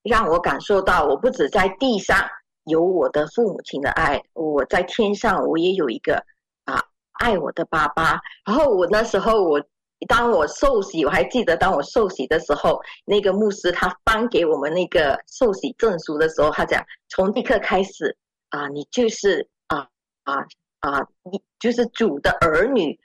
[0.02, 2.18] 让我感受到，我不止在地上
[2.64, 6.16] 有我的父母亲的爱，我在天上我也有一个
[6.64, 6.82] 啊
[7.20, 8.20] 爱我的爸爸。
[8.44, 9.62] 然后我那时候我。
[10.06, 18.14] 当我受洗，我还记得当我受洗的时候，那个牧师他颁给我们那个受洗证书的时候，他讲从立刻开始
[18.50, 19.48] 啊，你就是
[20.26, 20.44] 啊
[20.80, 21.00] 啊，
[21.30, 22.98] 你就是主的儿女。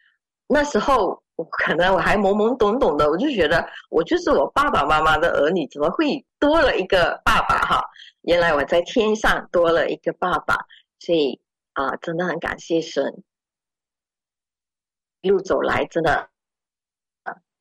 [0.47, 7.81] 那时候我可能我还懵懵懂懂的，我就觉得我就是我爸爸妈妈的儿女，怎么会多了一个爸爸哈？
[8.23, 10.57] 原来我在天上多了一个爸爸，
[10.99, 11.39] 所以
[11.73, 13.23] 啊，真的很感谢神，
[15.21, 16.29] 一路走来真的。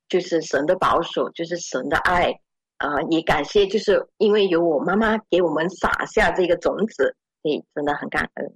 [0.09, 2.41] 就是神的保守，就是神的爱
[2.79, 8.53] 啊、也感谢，就是因为有我妈妈给我们撒下这个种子，所以真的很感恩。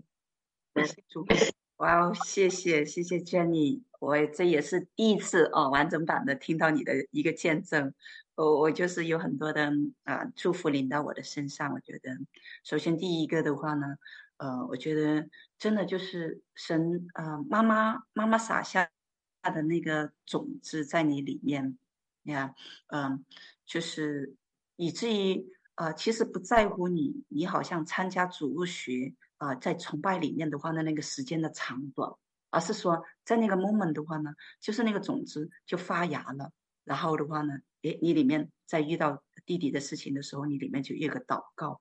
[1.78, 7.92] 哇哦，谢谢谢谢 Jenny，我这也是第一次哦，完整版的听到你的一个见证。
[8.34, 9.72] 我我就是有很多的
[10.04, 11.72] 啊、祝福临到我的身上。
[11.72, 12.16] 我觉得，
[12.64, 13.96] 首先第一个的话呢，
[14.36, 18.90] 呃，我觉得真的就是神啊、呃，妈妈妈妈撒下。
[19.52, 21.76] 的那个种子在你里面，
[22.22, 22.54] 你看，
[22.86, 23.22] 嗯，
[23.66, 24.34] 就是
[24.76, 29.12] 以至于啊、呃，其实不在乎你，你好像参加主日学
[29.44, 32.12] 啊、在崇拜里面的话呢，那个时间的长短，
[32.50, 36.50] 而是说在那个 moment 的话呢，就是那个种子就发芽了，
[36.84, 41.80] 然后的话呢，诶，你里面在遇到弟弟的事情的时候，你里面就有个祷告，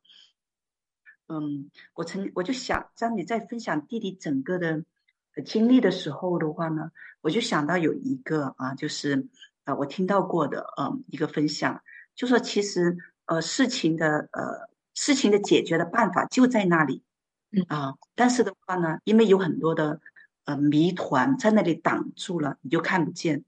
[1.28, 4.84] 嗯，我曾我就想，当你在分享弟弟整个的。
[5.46, 6.92] 经历的时候的话呢，
[7.22, 9.28] 我就想到有一个啊，就是
[9.64, 11.82] 啊，我听到过的嗯一个分享，
[12.14, 12.96] 就说其实
[13.26, 17.02] 呃事情的呃事情的解决的办法就在那里
[17.68, 20.00] 啊，但是的话呢，因为有很多的
[20.46, 23.44] 呃谜团在那里挡住了，你就看不见。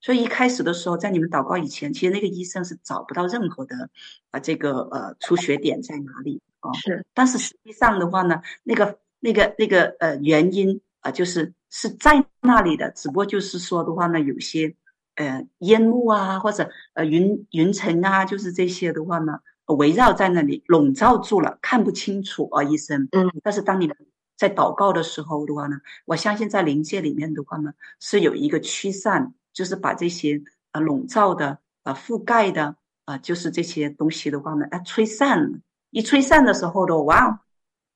[0.00, 3.90] 所以一开始的时候，在你们祷告以前，其实那个医生是找不到任何的
[4.30, 10.80] 啊这个呃出血点在哪里啊，是，但是实际上的话呢，那个那个那个呃原因。
[11.02, 14.76] 啊，就是是在那里的，只不过就是说的话呢，有些
[15.14, 19.38] 呃烟雾啊，或者呃云云层啊，就是这些的话呢，
[19.74, 23.08] 围绕在那里笼罩住了，看不清楚啊，医生。
[23.12, 23.30] 嗯。
[23.42, 23.96] 但是当你们
[24.36, 30.42] 在祷告的时候的话呢，我相信在灵界里面的话呢，是有一个驱散，就是把这些
[30.72, 35.58] 呃笼罩的呃覆盖的啊、呃，就是这些东西的话呢，啊吹散了。
[35.90, 37.40] 一吹散的时候的哇，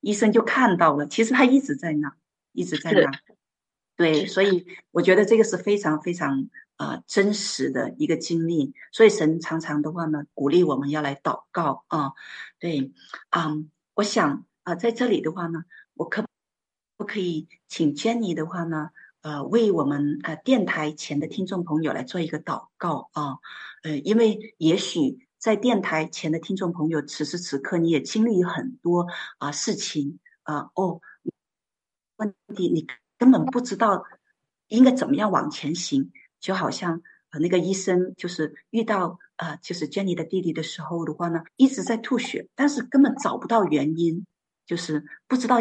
[0.00, 2.12] 医生就看到了，其实他一直在那。
[2.56, 3.10] 一直在那，
[3.96, 8.74] 对，所以我觉得这个是非常非常啊、真实的一个经历。
[8.92, 12.12] 所以神常常的话呢，鼓励我们要来祷告啊，
[12.58, 12.92] 对，
[13.30, 15.64] 嗯，我想啊、在这里的话呢，
[15.94, 16.24] 我可
[16.96, 23.38] 不可以请 Jenny 的话呢，呃，为我们呃电台前的听众朋友来做一个祷告啊，
[23.82, 29.06] 呃，因为也许在电台前的听众朋友，此时此刻你也经历很多
[29.38, 31.00] 啊、事情啊、哦。
[32.16, 32.86] 问题你
[33.18, 34.04] 根本不知道
[34.68, 36.12] 应该怎么样往前行，
[36.44, 44.26] 就好像呃那个医生就是遇到呃就是 Jenny 的弟弟的时候的话呢，一直在吐血，但是根本找不到原因，
[44.66, 45.58] 就是不知道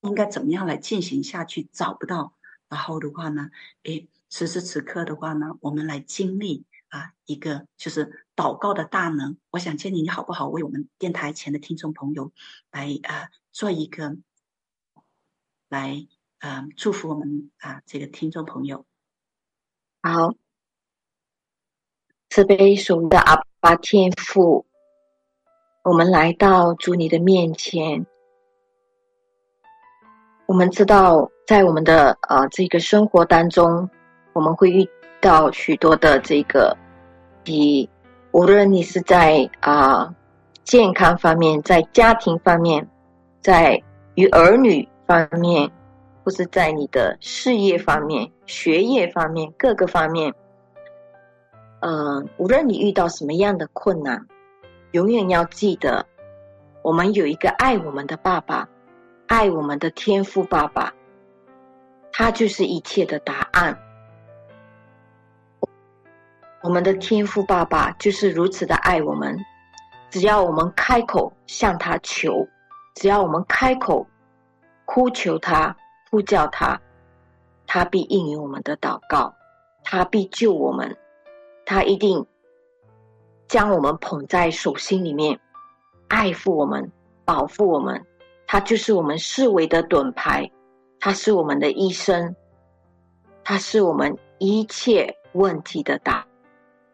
[0.00, 2.34] 应该怎么样来进行下去，找不到。
[2.70, 3.50] 然后的话呢，
[3.82, 9.36] 诶，此时此刻的话呢，我们来经历啊一个就是祷告的大能。
[9.50, 10.48] 我想 Jenny 你好不好？
[10.48, 12.32] 为我们电台前的听众朋友
[12.70, 14.16] 来啊做一个。
[15.68, 16.06] 来，
[16.38, 18.86] 啊、祝福我们啊，这个听众朋友。
[20.06, 20.34] 好，
[22.28, 24.66] 慈悲属的阿爸天父，
[25.82, 28.04] 我们来到主你的面前，
[30.44, 33.88] 我们知道，在我们的呃这个生活当中，
[34.34, 34.86] 我们会遇
[35.22, 36.76] 到许多的这个，
[37.46, 37.88] 你
[38.32, 40.14] 无论你是在啊、呃、
[40.64, 42.86] 健康方面，在家庭方面，
[43.40, 43.82] 在
[44.16, 45.72] 与儿女方面，
[46.24, 50.34] 或是在你的事业方面、学业方面各个方面，
[51.80, 54.26] 嗯、无论你遇到什么样的困难，
[54.92, 56.06] 永远要记得，
[56.82, 58.68] 我们有一个爱我们的爸爸。
[59.26, 60.92] 爱我们的天父爸爸，
[62.12, 63.76] 他就是一切的答案。
[66.62, 69.34] 我们的天父爸爸就是如此的爱我们，
[70.10, 72.46] 只要我们开口向他求，
[72.94, 74.06] 只要我们开口
[74.84, 75.74] 呼求他、
[76.14, 76.80] 呼叫他，
[77.66, 79.34] 他必应允我们的祷告，
[79.82, 80.96] 他必救我们，
[81.66, 82.24] 他一定
[83.48, 85.40] 将我们捧在手心里面，
[86.06, 86.92] 爱护我们，
[87.24, 88.00] 保护我们。
[88.46, 90.48] 他就是我们视为的盾牌，
[91.00, 92.36] 他是我们的医生，
[93.42, 96.24] 他是我们一切问题的答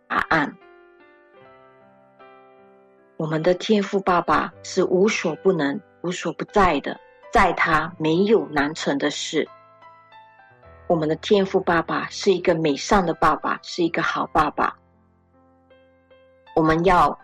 [0.08, 0.56] 答案。
[3.18, 6.98] 我们的天父爸爸是无所不能、无所不在的，
[7.33, 9.49] 在他没有难成的事。
[10.87, 14.76] 我们的天父爸爸是一个美善的爸爸，是一个好爸爸。
[16.55, 17.18] 我们要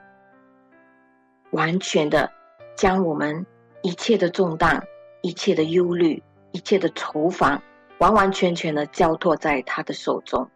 [1.51, 2.31] 完全的
[2.77, 3.45] 将我们。
[3.83, 4.83] 一切的重担，
[5.21, 7.63] 一切的忧虑，一切的愁烦，
[7.99, 10.51] 完完全全的交托在他的手中。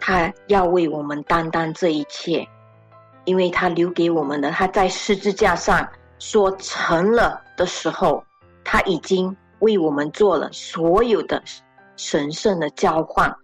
[0.00, 2.48] 他要为我们担当这一切，
[3.24, 8.24] 因为他留给我们的，他在十字架上说成了的时候，
[8.64, 11.42] 他已经为我们做了所有的
[11.96, 13.34] 神圣的交换。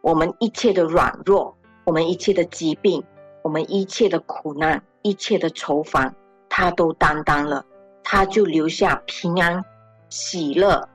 [0.00, 3.04] 我们一切的软弱，我们一切的疾病，
[3.42, 6.14] 我们一切的苦难，一切的愁烦。
[6.48, 7.64] 他都担当了，
[8.02, 9.64] 他就留下平安、
[10.08, 10.88] 喜乐、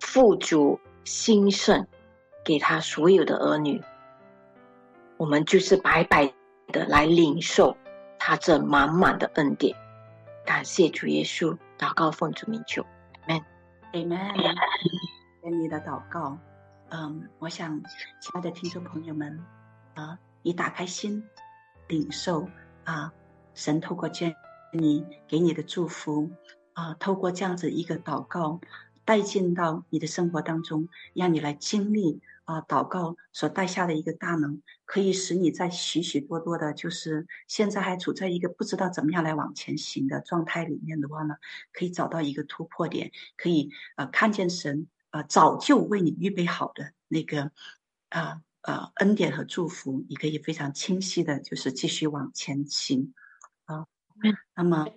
[0.00, 1.86] 富足、兴盛，
[2.42, 3.82] 给他所有的儿女。
[5.18, 6.32] 我们就是白白
[6.68, 7.76] 的来领受
[8.18, 9.76] 他这满满的恩典。
[10.44, 12.86] 感谢主耶稣，祷告奉主名求
[13.26, 14.54] ，Amen，Amen。
[15.42, 16.38] 跟你的祷告，
[16.90, 17.76] 嗯，我想
[18.20, 19.36] 亲爱的听众朋友们
[19.94, 21.24] 啊，你打开心，
[21.88, 22.48] 领受
[22.84, 23.12] 啊，
[23.54, 24.32] 神透过见。
[24.72, 26.30] 你给你的祝福
[26.74, 28.60] 啊，透过这样子一个祷告
[29.04, 32.20] 带进到你的生活当中，让你来经历
[32.52, 41.36] 啊，祷告所带下的一个大能，可以使你在许许多多的，就是现在还处在一个不知道怎么样来往前行的状态里面的话呢，
[41.72, 47.52] 可以找到一个突破点，可以呃看见神呃早就为你预备好的那个
[48.10, 53.14] 啊呃恩典和祝福，你可以非常清晰的，就是继续往前行
[53.64, 53.86] 啊。
[54.54, 54.88] 那么，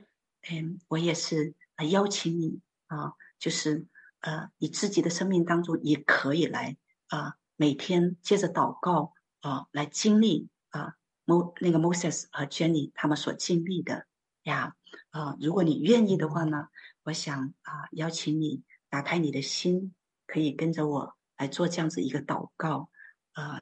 [0.49, 3.85] 嗯，我也是啊，邀请你啊，就是
[4.19, 6.75] 呃，你自己的生命当中也可以来
[7.07, 14.07] 啊，每天接着祷告啊，来经历啊，摩那个 Moses 和 Jenny 他们所经历的
[14.43, 14.75] 呀
[15.11, 16.67] 啊，如果你愿意的话呢，
[17.03, 19.93] 我想啊，邀请你打开你的心，
[20.27, 22.89] 可以跟着我来做这样子一个祷告
[23.33, 23.61] 啊，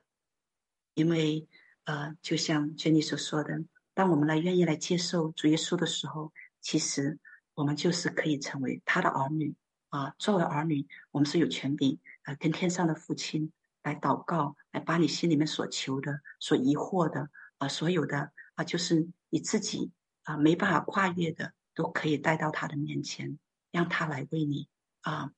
[0.93, 1.47] 因为
[1.85, 3.63] 呃，就像 Jenny 所说的。
[3.93, 7.19] 当我们来愿意来接受主耶稣的时候，其实
[7.53, 9.53] 我们就是可以成为他的儿女
[9.89, 10.15] 啊。
[10.17, 13.51] 作为儿女，我们是有权柄啊，跟天上的父亲
[13.83, 19.91] 来祷告，来把你心里面所求的、所疑惑的啊，所有的啊，就是你自己
[20.23, 23.37] 啊没办法跨越的，都可以带到他的面前，
[23.71, 24.69] 让他来为你
[25.01, 25.31] 啊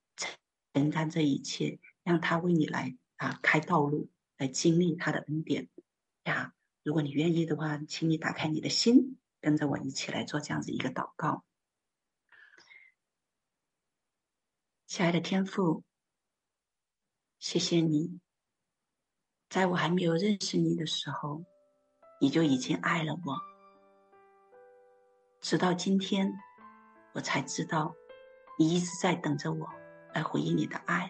[0.73, 5.69] 承担这一切，让他为你来啊开道路，来经历他的恩典
[6.23, 6.53] 呀。
[6.83, 11.43] 如果你愿意的话，请你打开你的心，跟着我一起来做这样子一个祷告。
[14.85, 15.83] 亲爱的天父，
[17.39, 18.19] 谢谢你，
[19.55, 21.41] 在我还没有认识你的时候，
[22.19, 23.37] 你就已经爱了我。
[25.39, 26.29] 直到今天，
[27.13, 27.95] 我才知道，
[28.59, 29.65] 你一直在等着我
[30.13, 31.09] 来回应你的爱。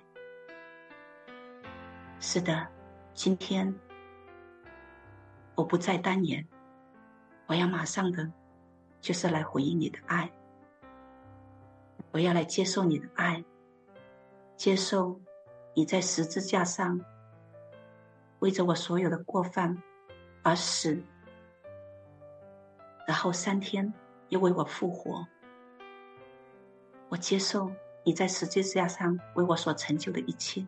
[2.20, 2.68] 是的，
[3.16, 3.76] 今天。
[5.56, 6.48] 我不再单言，
[7.48, 8.32] 我要马上的，
[9.02, 10.32] 就是来回应你的爱。
[12.12, 13.44] 我要来接受你的爱，
[14.56, 15.20] 接受
[15.74, 17.02] 你在十字架上
[18.40, 19.82] 为着我所有的过犯
[20.44, 21.02] 而死，
[23.08, 23.94] 然后三天
[24.30, 25.26] 又为我复活。
[27.10, 27.72] 我接受
[28.04, 30.66] 你在十字架上为我所成就的一切，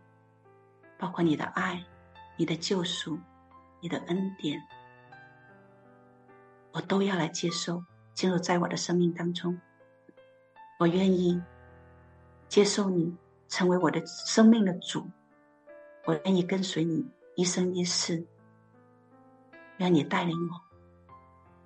[0.98, 1.84] 包括你的爱、
[2.38, 3.20] 你的救赎、
[3.82, 4.62] 你的恩典。
[6.72, 9.60] 我都要来接受，进入在我的生命当中。
[10.80, 11.42] 我愿意
[12.48, 13.18] 接受你，
[13.50, 15.10] 成为我的生命的主。
[16.06, 17.06] 我愿意跟随你
[17.38, 18.26] 一生一世。
[19.78, 20.60] 愿你带领我，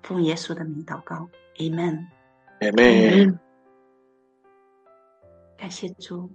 [0.02, 2.08] 奉耶稣的名祷告，Amen。
[2.60, 3.38] Amen。
[5.56, 6.30] 感谢主。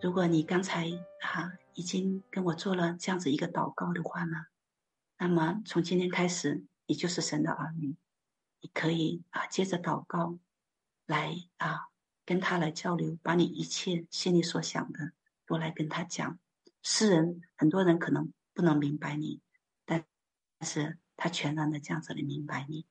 [0.00, 0.86] 如果你刚才
[1.20, 4.46] 啊已经跟我做了这样子一个祷告的话呢，
[5.18, 7.94] 那么从今天开始，你就是神的儿女，
[8.62, 10.38] 你可以啊接着祷告，
[11.04, 11.88] 来啊
[12.24, 15.12] 跟他来交流，把你一切心里所想的
[15.44, 16.38] 都来跟他讲。
[16.82, 19.40] 世人很多人可能不能明白你，
[19.84, 20.04] 但
[20.62, 22.86] 是他全然的这样子来明白你。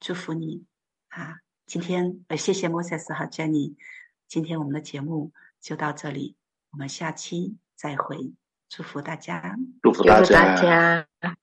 [0.00, 0.66] 祝福你
[1.08, 1.38] 啊！
[1.66, 3.76] 今天呃，谢谢 Moses 和 Jenny，
[4.26, 6.36] 今天我们的节目就到这里，
[6.70, 8.34] 我们下期再会。
[8.68, 10.56] 祝福大家，祝福大家。
[10.56, 11.36] 大家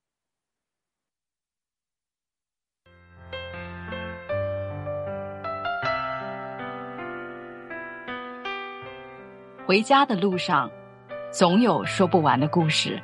[9.66, 10.70] 回家的路上。
[11.32, 13.03] 总有说不完的故事，